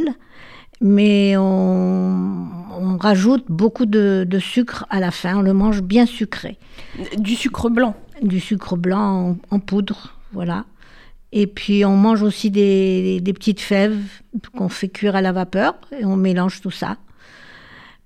mais 0.82 1.36
on, 1.38 2.98
rajoute 3.00 3.46
beaucoup 3.50 3.86
de, 3.86 4.28
sucre 4.40 4.86
à 4.90 5.00
la 5.00 5.12
fin. 5.12 5.38
On 5.38 5.42
le 5.42 5.54
mange 5.54 5.82
bien 5.82 6.06
sucré. 6.06 6.58
Du 7.18 7.36
sucre 7.36 7.70
blanc 7.70 7.96
Du 8.22 8.40
sucre 8.40 8.78
blanc 8.78 9.38
en, 9.50 9.60
poudre, 9.60 10.16
voilà. 10.32 10.66
Et 11.32 11.48
puis 11.48 11.84
on 11.84 11.98
mange 11.98 12.22
aussi 12.22 12.52
des 12.52 13.22
petites 13.34 13.62
fèves 13.62 13.98
qu'on 14.56 14.70
fait 14.70 14.90
cuire 14.90 15.16
à 15.16 15.22
la 15.22 15.32
vapeur 15.32 15.76
et 16.00 16.06
on 16.06 16.16
mélange 16.16 16.62
tout 16.62 16.72
ça. 16.72 16.98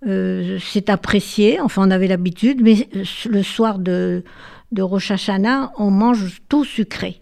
Euh, 0.06 0.60
c'est 0.62 0.90
apprécié, 0.92 1.60
enfin 1.60 1.88
on 1.88 1.92
avait 1.92 2.08
l'habitude, 2.08 2.62
mais 2.62 2.88
le 3.28 3.42
soir 3.42 3.80
de, 3.80 4.24
de 4.72 4.82
Rosh 4.84 5.10
Hashanah, 5.10 5.72
on 5.78 5.90
mange 5.90 6.42
tout 6.50 6.66
sucré. 6.66 7.22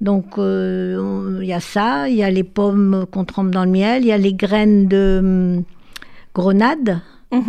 Donc 0.00 0.38
euh, 0.38 1.40
il 1.42 1.48
y 1.48 1.52
a 1.52 1.58
ça, 1.58 2.08
il 2.08 2.14
y 2.14 2.22
a 2.22 2.30
les 2.30 2.44
pommes 2.44 3.04
qu'on 3.10 3.24
trempe 3.24 3.50
dans 3.50 3.64
le 3.64 3.70
miel, 3.70 4.02
il 4.02 4.08
y 4.08 4.12
a 4.12 4.18
les 4.18 4.32
graines 4.32 4.86
de 4.86 5.18
hum, 5.20 5.64
grenade 6.34 7.00
mhm. 7.32 7.42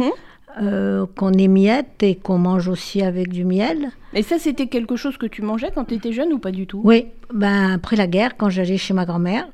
euh, 0.60 1.06
qu'on 1.16 1.34
émiette 1.34 2.02
et 2.02 2.16
qu'on 2.16 2.40
mange 2.40 2.68
aussi 2.68 3.04
avec 3.04 3.30
du 3.30 3.46
miel. 3.46 3.90
Et 4.16 4.24
ça, 4.24 4.40
c'était 4.40 4.66
quelque 4.66 4.96
chose 4.96 5.18
que 5.18 5.28
tu 5.28 5.44
mangeais 5.44 5.70
quand 5.76 5.86
tu 5.86 5.94
étais 5.94 6.12
jeune 6.12 6.34
ou 6.34 6.40
pas 6.40 6.52
du 6.52 6.66
tout? 6.66 6.82
Oui, 6.84 7.06
ben, 7.32 7.74
après 7.74 7.96
la 7.96 8.08
guerre, 8.08 8.36
quand 8.36 8.50
j'allais 8.50 8.78
chez 8.78 8.96
ma 8.96 9.06
grand-mère, 9.06 9.48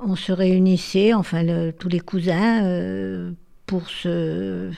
on 0.00 0.16
se 0.16 0.32
réunissait, 0.32 1.14
enfin 1.14 1.46
tous 1.78 1.88
les 1.88 2.00
cousins, 2.00 3.32
pour 3.66 3.88
se 3.88 4.70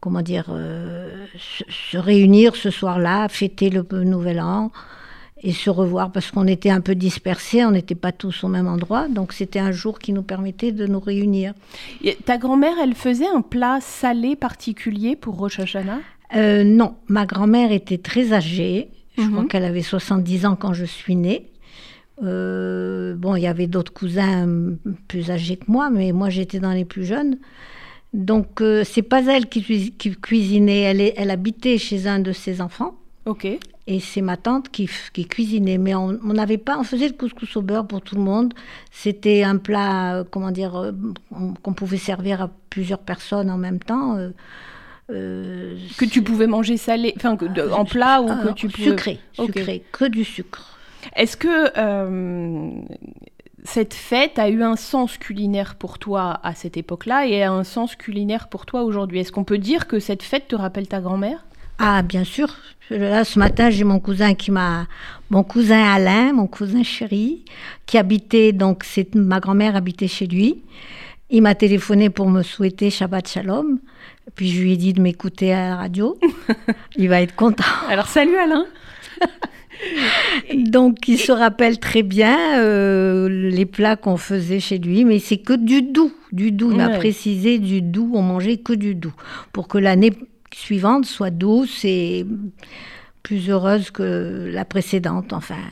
comment 0.00 0.22
dire 0.22 0.46
euh, 0.48 1.26
se, 1.36 1.98
réunir 1.98 2.56
ce 2.56 2.70
soir-là, 2.70 3.28
fêter 3.28 3.70
le 3.70 3.84
nouvel 4.04 4.40
an 4.40 4.70
et 5.42 5.52
se 5.52 5.70
revoir 5.70 6.12
parce 6.12 6.30
qu'on 6.30 6.46
était 6.46 6.70
un 6.70 6.80
peu 6.80 6.94
dispersés, 6.94 7.64
on 7.64 7.70
n'était 7.70 7.94
pas 7.94 8.12
tous 8.12 8.44
au 8.44 8.48
même 8.48 8.66
endroit, 8.66 9.08
donc 9.08 9.32
c'était 9.32 9.58
un 9.58 9.72
jour 9.72 9.98
qui 9.98 10.12
nous 10.12 10.22
permettait 10.22 10.72
de 10.72 10.86
nous 10.86 11.00
réunir. 11.00 11.54
ta 12.24 12.36
grand-mère, 12.36 12.74
elle 12.82 12.94
faisait 12.94 13.28
un 13.28 13.40
plat 13.40 13.78
salé 13.80 14.36
particulier 14.36 15.16
pour 15.16 15.36
Rosh 15.36 15.60
Hashanah? 15.60 16.00
Euh, 16.36 16.62
Non, 16.62 16.94
ma 17.08 17.26
grand-mère 17.26 17.72
était 17.72 17.98
très 17.98 18.32
âgée. 18.32 18.90
Je 19.16 19.26
crois 19.26 19.42
mhm. 19.42 19.48
qu'elle 19.48 19.64
avait 19.64 19.82
70 19.82 20.46
ans 20.46 20.56
quand 20.56 20.72
je 20.72 20.84
suis 20.84 21.16
née. 21.16 21.50
Euh, 22.22 23.14
bon, 23.16 23.34
il 23.34 23.42
y 23.42 23.46
avait 23.46 23.66
d'autres 23.66 23.92
cousins 23.92 24.46
plus 25.08 25.30
âgés 25.30 25.56
que 25.56 25.64
moi, 25.68 25.90
mais 25.90 26.12
moi 26.12 26.28
j'étais 26.28 26.60
dans 26.60 26.72
les 26.72 26.84
plus 26.84 27.04
jeunes. 27.04 27.38
Donc, 28.12 28.60
euh, 28.60 28.82
c'est 28.84 29.02
pas 29.02 29.22
elle 29.24 29.46
qui, 29.46 29.62
cuisinait, 30.20 30.80
elle, 30.80 31.12
elle, 31.16 31.30
habitait 31.30 31.78
chez 31.78 32.06
un 32.06 32.18
de 32.18 32.32
ses 32.32 32.60
enfants. 32.60 32.94
Ok. 33.26 33.46
Et 33.86 34.00
c'est 34.00 34.20
ma 34.20 34.36
tante 34.36 34.68
qui, 34.68 34.88
cuisinait. 35.26 35.78
Mais 35.78 35.94
on 35.94 36.12
n'avait 36.12 36.58
pas, 36.58 36.78
on 36.78 36.84
faisait 36.84 37.08
le 37.08 37.14
couscous 37.14 37.56
au 37.56 37.62
beurre 37.62 37.86
pour 37.86 38.00
tout 38.02 38.16
le 38.16 38.22
monde. 38.22 38.52
C'était 38.90 39.42
un 39.42 39.56
plat, 39.56 40.16
euh, 40.16 40.24
comment 40.28 40.50
dire, 40.50 40.76
euh, 40.76 40.92
qu'on 41.62 41.72
pouvait 41.72 41.98
servir 41.98 42.42
à 42.42 42.50
plusieurs 42.68 42.98
personnes 43.00 43.50
en 43.50 43.58
même 43.58 43.78
temps. 43.78 44.16
que 45.08 46.04
tu 46.04 46.22
pouvais 46.22 46.46
manger 46.46 46.76
salé, 46.76 47.12
enfin 47.16 47.36
en 47.72 47.84
plat 47.84 48.22
ou 48.22 48.28
que 48.28 48.52
tu 48.54 48.68
pouvais... 48.68 48.90
Sucré, 48.90 49.18
sucré, 49.32 49.84
que 49.92 50.04
du 50.06 50.24
sucre. 50.24 50.78
Est-ce 51.16 51.36
que 51.36 51.70
cette 53.64 53.94
fête 53.94 54.38
a 54.38 54.48
eu 54.48 54.62
un 54.62 54.76
sens 54.76 55.18
culinaire 55.18 55.74
pour 55.74 55.98
toi 55.98 56.40
à 56.42 56.54
cette 56.54 56.76
époque-là 56.76 57.26
et 57.26 57.42
a 57.42 57.52
un 57.52 57.64
sens 57.64 57.94
culinaire 57.94 58.48
pour 58.48 58.66
toi 58.66 58.82
aujourd'hui. 58.82 59.20
Est-ce 59.20 59.32
qu'on 59.32 59.44
peut 59.44 59.58
dire 59.58 59.86
que 59.86 60.00
cette 60.00 60.22
fête 60.22 60.48
te 60.48 60.56
rappelle 60.56 60.88
ta 60.88 61.00
grand-mère? 61.00 61.44
Ah, 61.78 62.02
bien 62.02 62.24
sûr. 62.24 62.48
Là, 62.90 63.24
ce 63.24 63.38
matin, 63.38 63.70
j'ai 63.70 63.84
mon 63.84 64.00
cousin 64.00 64.34
qui 64.34 64.50
m'a, 64.50 64.86
mon 65.30 65.42
cousin 65.42 65.82
Alain, 65.82 66.32
mon 66.32 66.46
cousin 66.46 66.82
chéri, 66.82 67.44
qui 67.86 67.98
habitait 67.98 68.52
donc, 68.52 68.84
c'est 68.84 69.14
ma 69.14 69.40
grand-mère 69.40 69.76
habitait 69.76 70.08
chez 70.08 70.26
lui. 70.26 70.62
Il 71.30 71.42
m'a 71.42 71.54
téléphoné 71.54 72.10
pour 72.10 72.28
me 72.28 72.42
souhaiter 72.42 72.90
Shabbat 72.90 73.28
Shalom. 73.28 73.78
Puis 74.34 74.50
je 74.50 74.60
lui 74.60 74.72
ai 74.72 74.76
dit 74.76 74.92
de 74.92 75.00
m'écouter 75.00 75.52
à 75.54 75.68
la 75.70 75.76
radio. 75.76 76.18
il 76.96 77.08
va 77.08 77.22
être 77.22 77.36
content. 77.36 77.64
Alors 77.88 78.08
salut 78.08 78.36
Alain. 78.36 78.66
Donc 80.54 81.08
il 81.08 81.18
se 81.18 81.32
rappelle 81.32 81.78
très 81.78 82.02
bien 82.02 82.60
euh, 82.60 83.28
les 83.28 83.66
plats 83.66 83.96
qu'on 83.96 84.16
faisait 84.16 84.60
chez 84.60 84.78
lui, 84.78 85.04
mais 85.04 85.18
c'est 85.18 85.38
que 85.38 85.52
du 85.52 85.82
doux, 85.82 86.12
du 86.32 86.52
doux. 86.52 86.72
On 86.72 86.78
a 86.78 86.90
précisé 86.90 87.58
du 87.58 87.82
doux, 87.82 88.10
on 88.14 88.22
mangeait 88.22 88.58
que 88.58 88.72
du 88.72 88.94
doux, 88.94 89.14
pour 89.52 89.68
que 89.68 89.78
l'année 89.78 90.12
suivante 90.54 91.06
soit 91.06 91.30
douce 91.30 91.84
et 91.84 92.26
plus 93.22 93.50
heureuse 93.50 93.90
que 93.90 94.50
la 94.52 94.64
précédente. 94.64 95.32
Enfin, 95.32 95.62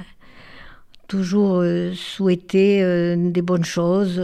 toujours 1.08 1.56
euh, 1.56 1.92
souhaiter 1.94 2.82
euh, 2.82 3.16
des 3.16 3.42
bonnes 3.42 3.64
choses. 3.64 4.20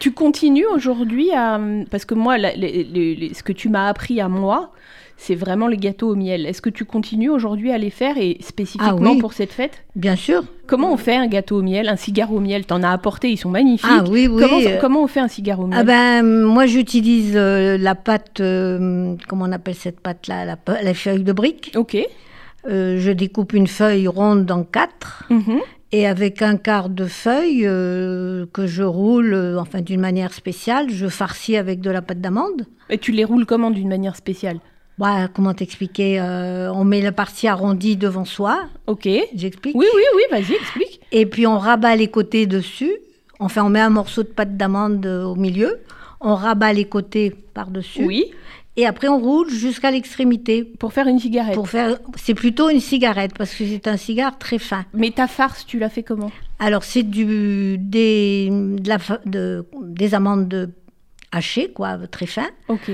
Tu 0.00 0.12
continues 0.12 0.66
aujourd'hui 0.66 1.30
à... 1.30 1.60
Parce 1.90 2.04
que 2.04 2.14
moi, 2.14 2.36
ce 2.38 3.42
que 3.42 3.52
tu 3.52 3.68
m'as 3.68 3.86
appris 3.86 4.20
à 4.20 4.28
moi, 4.28 4.72
c'est 5.20 5.34
vraiment 5.34 5.68
les 5.68 5.76
gâteaux 5.76 6.08
au 6.08 6.14
miel. 6.14 6.46
Est-ce 6.46 6.62
que 6.62 6.70
tu 6.70 6.86
continues 6.86 7.28
aujourd'hui 7.28 7.70
à 7.70 7.76
les 7.76 7.90
faire 7.90 8.16
et 8.16 8.38
spécifiquement 8.40 9.14
ah 9.16 9.20
pour 9.20 9.34
cette 9.34 9.52
fête? 9.52 9.84
Bien 9.94 10.16
sûr. 10.16 10.42
Comment 10.66 10.90
on 10.92 10.96
fait 10.96 11.14
un 11.14 11.26
gâteau 11.26 11.58
au 11.58 11.62
miel, 11.62 11.90
un 11.90 11.96
cigare 11.96 12.32
au 12.32 12.40
miel? 12.40 12.64
T'en 12.64 12.82
as 12.82 12.90
apporté, 12.90 13.30
ils 13.30 13.36
sont 13.36 13.50
magnifiques. 13.50 13.90
Ah 13.90 14.02
oui, 14.08 14.26
oui. 14.26 14.42
Comment, 14.80 15.02
on 15.02 15.06
fait 15.06 15.20
un 15.20 15.28
cigare 15.28 15.60
au 15.60 15.66
miel? 15.66 15.78
Ah 15.78 15.84
ben, 15.84 16.22
moi 16.22 16.64
j'utilise 16.64 17.34
euh, 17.36 17.76
la 17.76 17.94
pâte, 17.94 18.40
euh, 18.40 19.14
comment 19.28 19.44
on 19.44 19.52
appelle 19.52 19.74
cette 19.74 20.00
pâte-là 20.00 20.46
la, 20.46 20.56
la, 20.82 20.94
feuille 20.94 21.22
de 21.22 21.32
brique. 21.32 21.72
Ok. 21.76 21.98
Euh, 22.68 22.98
je 22.98 23.10
découpe 23.10 23.52
une 23.52 23.66
feuille 23.66 24.08
ronde 24.08 24.50
en 24.50 24.64
quatre. 24.64 25.24
Mhm. 25.28 25.60
Et 25.92 26.06
avec 26.06 26.40
un 26.42 26.56
quart 26.56 26.88
de 26.88 27.06
feuille 27.06 27.62
que 27.62 28.66
je 28.66 28.82
roule, 28.82 29.56
enfin 29.58 29.80
d'une 29.80 30.00
manière 30.00 30.32
spéciale, 30.32 30.88
je 30.90 31.08
farcis 31.08 31.56
avec 31.56 31.80
de 31.80 31.90
la 31.90 32.00
pâte 32.00 32.20
d'amande. 32.20 32.66
Et 32.90 32.98
tu 32.98 33.10
les 33.10 33.24
roules 33.24 33.44
comment 33.44 33.70
d'une 33.70 33.88
manière 33.88 34.14
spéciale? 34.14 34.60
Bah, 35.00 35.28
comment 35.32 35.54
t'expliquer 35.54 36.20
euh, 36.20 36.70
On 36.74 36.84
met 36.84 37.00
la 37.00 37.10
partie 37.10 37.48
arrondie 37.48 37.96
devant 37.96 38.26
soi. 38.26 38.66
Ok. 38.86 39.08
J'explique 39.34 39.74
Oui, 39.74 39.86
oui, 39.94 40.02
oui, 40.14 40.22
vas-y, 40.30 40.54
explique. 40.54 41.00
Et 41.10 41.24
puis 41.24 41.46
on 41.46 41.58
rabat 41.58 41.96
les 41.96 42.08
côtés 42.08 42.46
dessus. 42.46 42.92
Enfin, 43.38 43.64
on 43.64 43.70
met 43.70 43.80
un 43.80 43.88
morceau 43.88 44.22
de 44.22 44.28
pâte 44.28 44.58
d'amande 44.58 45.06
euh, 45.06 45.24
au 45.24 45.36
milieu. 45.36 45.78
On 46.20 46.34
rabat 46.34 46.72
les 46.72 46.84
côtés 46.84 47.30
par-dessus. 47.30 48.04
Oui. 48.04 48.26
Et 48.76 48.86
après, 48.86 49.08
on 49.08 49.18
roule 49.18 49.50
jusqu'à 49.50 49.90
l'extrémité. 49.90 50.64
Pour 50.64 50.92
faire 50.92 51.06
une 51.06 51.18
cigarette 51.18 51.54
Pour 51.54 51.68
faire, 51.68 51.98
C'est 52.16 52.34
plutôt 52.34 52.68
une 52.70 52.80
cigarette, 52.80 53.32
parce 53.36 53.54
que 53.54 53.66
c'est 53.66 53.88
un 53.88 53.96
cigare 53.96 54.38
très 54.38 54.58
fin. 54.58 54.84
Mais 54.94 55.10
ta 55.10 55.26
farce, 55.26 55.66
tu 55.66 55.78
l'as 55.78 55.88
fait 55.88 56.02
comment? 56.02 56.30
Alors, 56.58 56.84
c'est 56.84 57.02
du, 57.02 57.78
des, 57.78 58.48
de 58.50 59.64
des 59.82 60.14
amandes 60.14 60.72
hachées, 61.32 61.72
quoi, 61.72 61.98
très 62.06 62.26
fin. 62.26 62.48
Ok. 62.68 62.90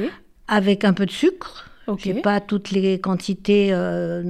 Avec 0.48 0.84
un 0.84 0.92
peu 0.92 1.06
de 1.06 1.10
sucre 1.10 1.70
je 1.98 2.12
n'ai 2.12 2.20
pas 2.20 2.40
toutes 2.40 2.70
les 2.70 2.98
quantités, 3.00 3.68
euh, 3.72 4.22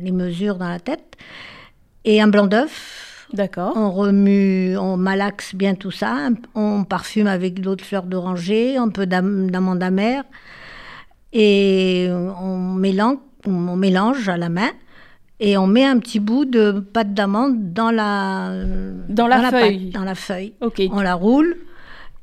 les 0.00 0.12
mesures 0.12 0.56
dans 0.56 0.68
la 0.68 0.80
tête. 0.80 1.16
Et 2.04 2.20
un 2.20 2.28
blanc 2.28 2.46
d'œuf. 2.46 3.03
D'accord. 3.34 3.72
On 3.76 3.90
remue, 3.90 4.76
on 4.78 4.96
malaxe 4.96 5.56
bien 5.56 5.74
tout 5.74 5.90
ça. 5.90 6.28
On 6.54 6.84
parfume 6.84 7.26
avec 7.26 7.60
d'autres 7.60 7.84
fleurs 7.84 8.04
d'oranger, 8.04 8.76
un 8.76 8.88
peu 8.88 9.06
d'amande 9.06 9.82
amère. 9.82 10.22
Et 11.32 12.08
on 12.10 12.74
mélange, 12.74 13.18
on 13.44 13.76
mélange 13.76 14.28
à 14.28 14.36
la 14.36 14.48
main. 14.48 14.70
Et 15.40 15.58
on 15.58 15.66
met 15.66 15.84
un 15.84 15.98
petit 15.98 16.20
bout 16.20 16.44
de 16.44 16.70
pâte 16.70 17.12
d'amande 17.12 17.72
dans 17.72 17.90
la, 17.90 18.52
dans 19.08 19.26
la, 19.26 19.50
feuille. 19.50 19.90
dans 19.90 20.04
la 20.04 20.14
feuille. 20.14 20.54
On 20.92 21.00
la 21.00 21.14
roule. 21.14 21.56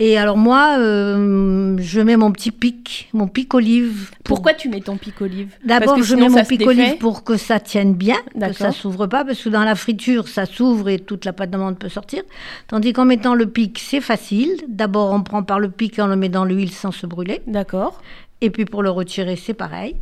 Et 0.03 0.17
alors 0.17 0.35
moi, 0.35 0.77
euh, 0.79 1.77
je 1.77 2.01
mets 2.01 2.17
mon 2.17 2.31
petit 2.31 2.49
pic, 2.49 3.07
mon 3.13 3.27
pic 3.27 3.53
olive. 3.53 4.09
Pourquoi 4.23 4.55
tu 4.55 4.67
mets 4.67 4.81
ton 4.81 4.97
pic 4.97 5.21
olive? 5.21 5.55
D'abord, 5.63 6.01
je 6.01 6.15
mets 6.15 6.27
mon 6.27 6.43
pic 6.43 6.65
olive 6.65 6.97
pour 6.97 7.23
que 7.23 7.37
ça 7.37 7.59
tienne 7.59 7.93
bien, 7.93 8.15
que 8.33 8.53
ça 8.53 8.71
s'ouvre 8.71 9.05
pas, 9.05 9.23
parce 9.23 9.43
que 9.43 9.49
dans 9.49 9.63
la 9.63 9.75
friture, 9.75 10.27
ça 10.27 10.47
s'ouvre 10.47 10.89
et 10.89 10.97
toute 10.97 11.23
la 11.23 11.33
pâte 11.33 11.51
d'amande 11.51 11.77
peut 11.77 11.87
sortir. 11.87 12.23
Tandis 12.67 12.93
qu'en 12.93 13.05
mettant 13.05 13.35
le 13.35 13.45
pic, 13.45 13.77
c'est 13.77 14.01
facile. 14.01 14.57
D'abord, 14.67 15.11
on 15.13 15.21
prend 15.21 15.43
par 15.43 15.59
le 15.59 15.69
pic 15.69 15.99
et 15.99 16.01
on 16.01 16.07
le 16.07 16.15
met 16.15 16.29
dans 16.29 16.45
l'huile 16.45 16.71
sans 16.71 16.91
se 16.91 17.05
brûler. 17.05 17.43
D'accord. 17.45 18.01
Et 18.41 18.49
puis 18.49 18.65
pour 18.65 18.81
le 18.81 18.89
retirer, 18.89 19.35
c'est 19.35 19.53
pareil. 19.53 19.95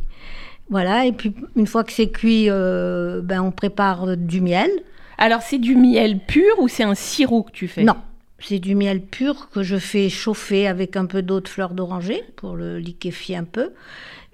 Voilà, 0.70 1.04
et 1.04 1.12
puis 1.12 1.34
une 1.56 1.66
fois 1.66 1.84
que 1.84 1.92
c'est 1.92 2.08
cuit, 2.08 2.46
euh, 2.48 3.20
ben, 3.22 3.42
on 3.42 3.50
prépare 3.50 4.16
du 4.16 4.40
miel. 4.40 4.70
Alors 5.18 5.42
c'est 5.42 5.58
du 5.58 5.76
miel 5.76 6.20
pur 6.20 6.58
ou 6.58 6.68
c'est 6.68 6.84
un 6.84 6.94
sirop 6.94 7.42
que 7.42 7.52
tu 7.52 7.68
fais? 7.68 7.84
Non, 7.84 7.96
c'est 8.40 8.58
du 8.58 8.74
miel 8.74 9.00
pur 9.00 9.48
que 9.50 9.62
je 9.62 9.76
fais 9.76 10.08
chauffer 10.08 10.66
avec 10.66 10.96
un 10.96 11.06
peu 11.06 11.22
d'eau 11.22 11.40
de 11.40 11.48
fleur 11.48 11.74
d'oranger 11.74 12.22
pour 12.36 12.56
le 12.56 12.78
liquéfier 12.78 13.36
un 13.36 13.44
peu. 13.44 13.70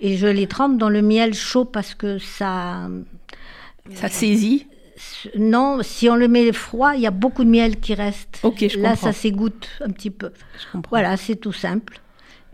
Et 0.01 0.16
je 0.16 0.27
les 0.27 0.47
trempe 0.47 0.79
dans 0.79 0.88
le 0.88 1.03
miel 1.03 1.35
chaud 1.35 1.64
parce 1.64 1.95
que 1.95 2.19
ça. 2.19 2.88
Ça 3.95 4.09
saisit? 4.09 4.66
Non, 5.37 5.79
si 5.83 6.09
on 6.09 6.16
le 6.16 6.29
met 6.29 6.53
froid, 6.53 6.95
il 6.95 7.03
y 7.03 7.07
a 7.07 7.11
beaucoup 7.11 7.45
de 7.45 7.51
miel 7.51 7.79
qui 7.81 7.95
reste. 7.95 8.40
Ok, 8.42 8.66
je 8.69 8.79
Là, 8.79 8.97
ça 8.97 9.12
s'égoutte 9.12 9.69
un 9.85 9.90
petit 9.90 10.11
peu. 10.11 10.31
Je 10.59 10.73
comprends. 10.73 10.90
Voilà, 10.90 11.16
c'est 11.16 11.37
tout 11.37 11.53
simple. 11.53 12.01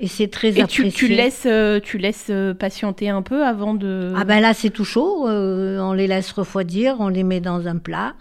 Et 0.01 0.09
c'est 0.09 0.27
très 0.29 0.49
Et 0.59 0.63
apprécié. 0.63 0.91
tu, 0.91 1.07
tu 1.07 1.09
laisses, 1.09 1.45
euh, 1.47 1.79
tu 1.79 1.99
laisses 1.99 2.27
euh, 2.31 2.55
patienter 2.55 3.09
un 3.09 3.23
peu 3.23 3.45
avant 3.45 3.75
de. 3.75 4.13
Ah 4.17 4.25
ben 4.25 4.41
là, 4.41 4.53
c'est 4.55 4.71
tout 4.71 4.85
chaud. 4.85 5.29
Euh, 5.29 5.79
on 5.79 5.93
les 5.93 6.09
laisse 6.09 6.33
refroidir, 6.33 6.97
on 6.99 7.09
les 7.09 7.23
met 7.23 7.41
dans 7.41 7.69
un 7.69 7.79
plat. 7.79 8.15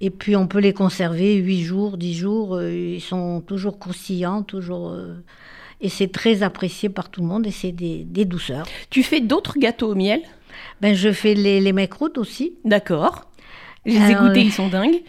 Et 0.00 0.10
puis 0.10 0.36
on 0.36 0.46
peut 0.46 0.60
les 0.60 0.72
conserver 0.72 1.34
8 1.36 1.62
jours, 1.62 1.96
10 1.96 2.14
jours. 2.14 2.56
Euh, 2.56 2.70
ils 2.72 3.00
sont 3.00 3.40
toujours 3.40 3.78
croustillants, 3.78 4.42
toujours. 4.42 4.90
Euh, 4.90 5.14
et 5.80 5.88
c'est 5.88 6.08
très 6.08 6.42
apprécié 6.42 6.88
par 6.88 7.08
tout 7.08 7.20
le 7.20 7.26
monde 7.26 7.46
et 7.46 7.50
c'est 7.50 7.72
des, 7.72 8.04
douceurs. 8.24 8.66
Tu 8.90 9.02
fais 9.02 9.20
d'autres 9.20 9.58
gâteaux 9.58 9.92
au 9.92 9.94
miel? 9.94 10.20
Ben, 10.80 10.94
Je 10.94 11.12
fais 11.12 11.34
les, 11.34 11.60
les 11.60 11.88
aussi. 12.16 12.54
D'accord. 12.64 13.30
Je 13.86 13.92
les 13.92 14.10
ai 14.10 14.14
goûtés, 14.14 14.42
ils 14.42 14.52
sont 14.52 14.68
dingues. 14.68 15.02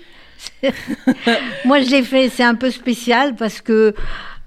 Moi, 1.65 1.81
je 1.81 1.89
l'ai 1.89 2.03
fait, 2.03 2.29
c'est 2.29 2.43
un 2.43 2.55
peu 2.55 2.71
spécial 2.71 3.35
parce 3.35 3.61
que 3.61 3.93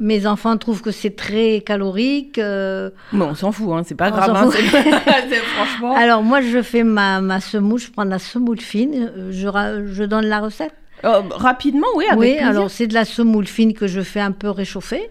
mes 0.02 0.26
enfants 0.26 0.56
trouvent 0.56 0.82
que 0.82 0.90
c'est 0.90 1.16
très 1.16 1.62
calorique. 1.64 2.38
Euh... 2.38 2.90
Bon, 3.12 3.28
on 3.30 3.34
s'en 3.34 3.52
fout, 3.52 3.72
hein, 3.72 3.82
c'est 3.86 3.94
pas 3.94 4.10
grave. 4.10 4.34
Hein, 4.34 4.50
franchement. 5.56 5.94
Alors, 5.96 6.22
moi, 6.22 6.40
je 6.40 6.60
fais 6.62 6.82
ma, 6.82 7.20
ma 7.20 7.40
semoule, 7.40 7.78
je 7.78 7.90
prends 7.90 8.04
de 8.04 8.10
la 8.10 8.18
semoule 8.18 8.60
fine, 8.60 9.12
je, 9.30 9.48
je 9.92 10.04
donne 10.04 10.26
la 10.26 10.40
recette. 10.40 10.74
Oh, 11.04 11.22
rapidement, 11.30 11.86
oui, 11.96 12.04
avec 12.06 12.18
Oui, 12.18 12.38
alors 12.38 12.70
c'est 12.70 12.86
de 12.86 12.94
la 12.94 13.04
semoule 13.04 13.46
fine 13.46 13.72
que 13.72 13.86
je 13.86 14.00
fais 14.00 14.20
un 14.20 14.32
peu 14.32 14.50
réchauffer. 14.50 15.10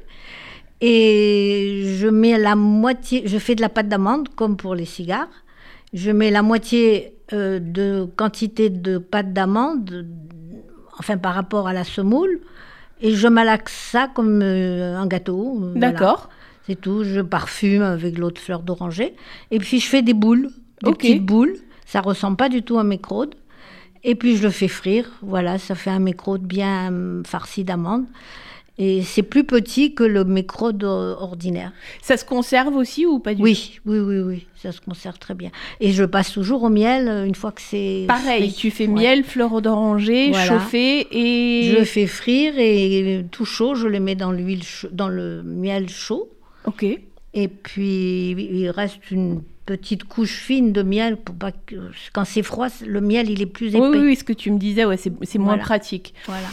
Et 0.80 1.96
je 2.00 2.08
mets 2.08 2.38
la 2.38 2.56
moitié, 2.56 3.24
je 3.26 3.38
fais 3.38 3.56
de 3.56 3.62
la 3.62 3.70
pâte 3.70 3.88
d'amande 3.88 4.30
comme 4.36 4.58
pour 4.58 4.74
les 4.74 4.86
cigares. 4.86 5.30
Je 5.94 6.12
mets 6.12 6.32
la 6.32 6.42
moitié 6.42 7.16
euh, 7.34 7.60
de 7.62 8.08
quantité 8.16 8.70
de 8.70 8.98
pâte 8.98 9.34
d'amande 9.34 10.06
enfin 10.98 11.18
par 11.18 11.34
rapport 11.34 11.68
à 11.68 11.74
la 11.74 11.84
semoule, 11.84 12.42
et 13.02 13.16
je 13.16 13.28
malaxe 13.28 13.74
ça 13.92 14.08
comme 14.14 14.42
euh, 14.44 14.96
un 14.98 15.08
gâteau. 15.08 15.60
Euh, 15.64 15.74
D'accord. 15.76 16.30
C'est 16.68 16.80
tout. 16.80 17.04
Je 17.04 17.22
parfume 17.22 17.82
avec 17.82 18.18
l'eau 18.18 18.32
de 18.32 18.38
fleur 18.38 18.62
d'oranger. 18.62 19.16
Et 19.50 19.60
puis 19.60 19.80
je 19.80 19.88
fais 19.88 20.02
des 20.02 20.14
boules, 20.14 20.50
des 20.84 20.94
petites 20.94 21.26
boules. 21.26 21.56
Ça 21.86 22.02
ressemble 22.02 22.38
pas 22.38 22.50
du 22.50 22.64
tout 22.64 22.78
à 22.78 22.84
mes 22.84 23.00
crôdes. 23.00 23.36
Et 24.04 24.16
puis 24.16 24.38
je 24.38 24.44
le 24.44 24.50
fais 24.50 24.68
frire. 24.68 25.10
Voilà, 25.22 25.58
ça 25.58 25.76
fait 25.76 25.90
un 25.90 26.00
mécrode 26.00 26.44
bien 26.44 26.92
euh, 26.92 27.24
farci 27.26 27.64
d'amandes. 27.64 28.06
Et 28.78 29.04
c'est 29.04 29.24
plus 29.24 29.44
petit 29.44 29.94
que 29.94 30.04
le 30.04 30.24
mécrode 30.24 30.84
ordinaire. 30.84 31.72
Ça 32.02 32.18
se 32.18 32.26
conserve 32.26 32.76
aussi 32.76 33.06
ou 33.06 33.20
pas 33.20 33.36
du 33.36 33.42
oui, 33.42 33.74
tout? 33.76 33.92
Oui, 33.92 34.00
oui, 34.00 34.20
oui, 34.20 34.48
ça 34.56 34.72
se 34.72 34.82
conserve 34.82 35.20
très 35.20 35.36
bien. 35.36 35.52
Et 35.80 35.92
je 35.92 36.04
passe 36.04 36.32
toujours 36.32 36.64
au 36.64 36.70
miel 36.70 37.08
euh, 37.08 37.26
une 37.26 37.36
fois 37.36 37.52
que 37.52 37.62
c'est. 37.62 38.06
Pareil, 38.08 38.54
tu 38.54 38.72
fais 38.72 38.88
miel, 38.88 39.24
fleur 39.24 39.62
d'oranger, 39.62 40.34
chauffé 40.34 41.08
et. 41.12 41.70
Je 41.70 41.78
le 41.78 41.86
fais 41.86 42.08
frire 42.08 42.54
et 42.58 43.26
tout 43.30 43.46
chaud, 43.46 43.76
je 43.76 43.88
le 43.88 44.00
mets 44.00 44.16
dans 44.16 44.32
l'huile, 44.32 44.64
dans 44.92 45.10
le 45.10 45.44
miel 45.44 45.90
chaud. 45.90 46.30
Ok. 46.66 46.86
Et 47.34 47.48
puis 47.48 48.32
il 48.32 48.70
reste 48.70 49.12
une 49.12 49.42
petite 49.66 50.06
couche 50.06 50.38
fine 50.38 50.74
de 50.74 50.82
miel 50.82 51.18
pour 51.18 51.36
pas 51.36 51.52
que 51.52 51.76
quand 52.14 52.26
c'est 52.26 52.44
froid, 52.44 52.68
le 52.86 53.00
miel 53.00 53.30
il 53.30 53.42
est 53.42 53.46
plus 53.46 53.70
épais. 53.76 53.80
Oui, 53.80 54.00
oui, 54.00 54.16
ce 54.16 54.24
que 54.24 54.34
tu 54.34 54.52
me 54.52 54.58
disais, 54.58 54.86
ouais, 54.86 54.98
c'est 54.98 55.40
moins 55.40 55.58
pratique. 55.58 56.14
Voilà. 56.26 56.48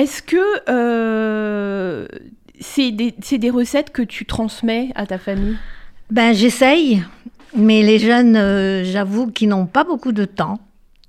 Est-ce 0.00 0.22
que 0.22 0.38
euh, 0.70 2.06
c'est 2.58 2.90
des, 2.90 3.50
recettes 3.50 3.90
que 3.90 4.00
tu 4.00 4.24
transmets 4.24 4.92
à 4.94 5.04
ta 5.04 5.18
famille? 5.18 5.58
Ben 6.10 6.32
j'essaye, 6.32 7.04
mais 7.54 7.82
les 7.82 7.98
jeunes, 7.98 8.34
euh, 8.34 8.82
j'avoue 8.82 9.30
qu'ils 9.30 9.50
n'ont 9.50 9.66
pas 9.66 9.84
beaucoup 9.84 10.12
de 10.12 10.24
temps. 10.24 10.58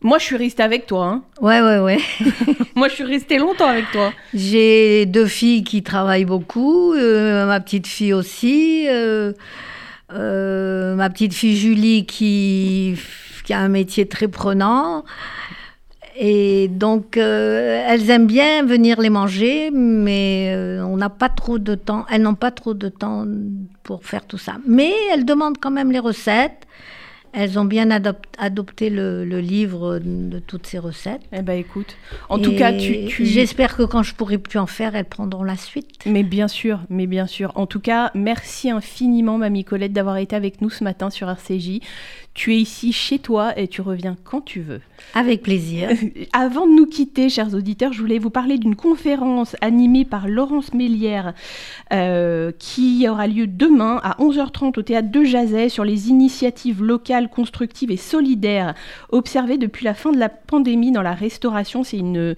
Moi, 0.02 0.18
je 0.18 0.26
suis 0.26 0.36
restée 0.36 0.64
avec 0.64 0.88
toi. 0.88 1.06
Hein. 1.06 1.24
Ouais, 1.40 1.62
ouais, 1.62 1.80
ouais. 1.80 2.00
Moi, 2.76 2.90
je 2.90 2.96
suis 2.96 3.06
restée 3.06 3.38
longtemps 3.38 3.70
avec 3.70 3.90
toi. 3.94 4.12
J'ai 4.34 5.06
deux 5.06 5.28
filles 5.28 5.64
qui 5.64 5.84
travaillent 5.84 6.26
beaucoup, 6.26 6.92
euh, 6.92 7.46
ma 7.46 7.62
petite 7.62 7.88
fille 7.88 8.12
aussi. 8.12 8.88
ma 10.10 11.10
petite 11.10 11.34
fille 11.34 11.56
Julie 11.56 12.06
qui, 12.06 12.98
qui, 13.46 13.54
a 13.54 13.60
un 13.60 13.70
métier 13.70 14.06
très 14.06 14.28
prenant. 14.28 15.06
Et 16.24 16.68
donc, 16.68 17.18
elles 17.18 18.10
aiment 18.12 18.28
bien 18.28 18.64
venir 18.64 19.02
les 19.02 19.10
manger, 19.10 19.72
mais 19.72 20.56
on 20.86 20.96
n'a 20.96 21.10
pas 21.10 21.30
trop 21.30 21.58
de 21.58 21.74
temps. 21.74 22.06
Elles 22.12 22.22
n'ont 22.22 22.36
pas 22.36 22.52
trop 22.52 22.76
de 22.76 22.90
temps 22.90 23.26
pour 23.82 24.06
faire 24.06 24.28
tout 24.28 24.38
ça. 24.38 24.58
Mais 24.68 24.94
elles 25.12 25.26
demandent 25.26 25.58
quand 25.60 25.72
même 25.72 25.92
les 25.92 25.98
recettes. 25.98 26.68
Elles 27.34 27.58
ont 27.58 27.66
bien 27.66 27.90
adopté 27.90 28.90
le, 28.90 29.24
livre 29.40 30.00
de 30.04 30.38
toutes 30.40 30.68
ces 30.68 30.78
recettes. 30.78 31.22
Eh 31.32 31.42
ben 31.42 31.58
écoute, 31.58 31.96
en 32.30 32.38
tout 32.38 32.54
cas, 32.56 32.74
tu, 32.74 33.10
j'espère 33.26 33.78
que 33.78 33.84
quand 33.84 34.04
je 34.04 34.14
pourrai 34.14 34.38
plus 34.38 34.60
en 34.60 34.68
faire, 34.68 34.96
elles 34.96 35.06
prendront 35.06 35.44
la 35.44 35.56
suite. 35.56 36.02
Mais 36.06 36.24
bien 36.24 36.50
sûr, 36.50 36.82
mais 36.90 37.08
bien 37.08 37.28
sûr. 37.28 37.54
En 37.56 37.68
tout 37.68 37.80
cas, 37.80 38.12
merci 38.16 38.70
infiniment, 38.70 39.38
mamie 39.38 39.64
Colette, 39.64 39.94
d'avoir 39.94 40.18
été 40.18 40.36
avec 40.36 40.62
nous 40.62 40.70
ce 40.70 40.84
matin 40.84 41.10
sur 41.10 41.30
RCJ. 41.30 41.80
Tu 42.34 42.54
es 42.54 42.60
ici 42.60 42.94
chez 42.94 43.20
toi 43.20 43.58
et 43.60 43.68
tu 43.68 43.82
reviens 43.82 44.16
quand 44.24 44.40
tu 44.40 44.62
veux. 44.62 44.80
Avec 45.14 45.42
plaisir. 45.42 45.90
Avant 46.34 46.66
de 46.66 46.72
nous 46.74 46.86
quitter, 46.86 47.28
chers 47.28 47.54
auditeurs, 47.54 47.92
je 47.92 48.00
voulais 48.00 48.20
vous 48.20 48.30
parler 48.30 48.58
d'une 48.58 48.78
conférence 48.78 49.58
animée 49.60 50.06
par 50.06 50.30
Laurence 50.30 50.74
Mélière 50.74 51.34
euh, 51.92 52.54
qui 52.58 53.06
aura 53.10 53.28
lieu 53.28 53.48
demain 53.48 54.00
à 54.04 54.16
11h30 54.20 54.80
au 54.80 54.82
théâtre 54.82 55.12
de 55.12 55.26
Jazet 55.26 55.68
sur 55.68 55.84
les 55.84 56.08
initiatives 56.08 56.82
locales, 56.82 57.30
constructives 57.30 57.92
et 57.92 57.98
solidaires 57.98 58.76
observées 59.10 59.58
depuis 59.58 59.84
la 59.84 59.94
fin 59.94 60.14
de 60.14 60.18
la 60.18 60.30
pandémie 60.30 60.94
dans 60.94 61.02
la 61.02 61.14
restauration. 61.14 61.84
C'est 61.84 61.98
une, 61.98 62.36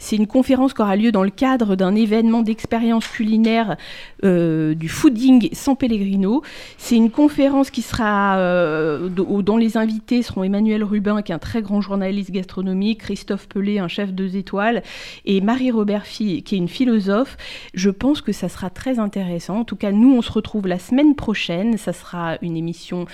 c'est 0.00 0.16
une 0.16 0.26
conférence 0.26 0.74
qui 0.74 0.82
aura 0.82 0.96
lieu 0.96 1.12
dans 1.12 1.22
le 1.22 1.30
cadre 1.30 1.76
d'un 1.76 1.94
événement 1.94 2.42
d'expérience 2.42 3.06
culinaire 3.06 3.76
euh, 4.24 4.74
du 4.74 4.88
fooding 4.88 5.50
sans 5.52 5.76
Pellegrino. 5.76 6.42
C'est 6.78 6.96
une 6.96 7.12
conférence 7.12 7.70
qui 7.70 7.82
sera 7.82 8.38
euh, 8.38 9.08
dont 9.42 9.56
les 9.56 9.76
invités 9.76 10.22
seront 10.22 10.44
Emmanuel 10.44 10.84
Rubin, 10.84 11.22
qui 11.22 11.32
est 11.32 11.34
un 11.34 11.38
très 11.38 11.62
grand 11.62 11.80
journaliste 11.80 12.30
gastronomique, 12.30 13.00
Christophe 13.00 13.48
Pelé, 13.48 13.78
un 13.78 13.88
chef 13.88 14.12
deux 14.12 14.36
étoiles, 14.36 14.82
et 15.24 15.40
Marie-Robert 15.40 16.04
qui 16.04 16.36
est 16.36 16.52
une 16.52 16.68
philosophe. 16.68 17.36
Je 17.74 17.90
pense 17.90 18.20
que 18.20 18.32
ça 18.32 18.48
sera 18.48 18.70
très 18.70 18.98
intéressant. 18.98 19.60
En 19.60 19.64
tout 19.64 19.76
cas, 19.76 19.92
nous, 19.92 20.14
on 20.16 20.22
se 20.22 20.32
retrouve 20.32 20.66
la 20.66 20.78
semaine 20.78 21.14
prochaine. 21.14 21.76
Ça 21.76 21.92
sera 21.92 22.36
une 22.42 22.56
émission 22.56 23.06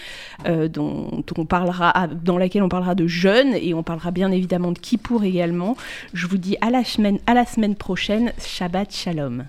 euh, 0.46 0.68
dont, 0.68 1.22
on 1.36 1.44
parlera, 1.44 2.08
dans 2.08 2.38
laquelle 2.38 2.62
on 2.62 2.68
parlera 2.68 2.94
de 2.94 3.06
jeunes 3.06 3.54
et 3.54 3.74
on 3.74 3.82
parlera 3.82 4.10
bien 4.10 4.30
évidemment 4.30 4.72
de 4.72 4.78
Kippour 4.78 5.24
également. 5.24 5.76
Je 6.12 6.26
vous 6.26 6.38
dis 6.38 6.56
à 6.60 6.70
la 6.70 6.84
semaine, 6.84 7.18
à 7.26 7.34
la 7.34 7.46
semaine 7.46 7.74
prochaine. 7.74 8.32
Shabbat 8.38 8.94
Shalom. 8.94 9.44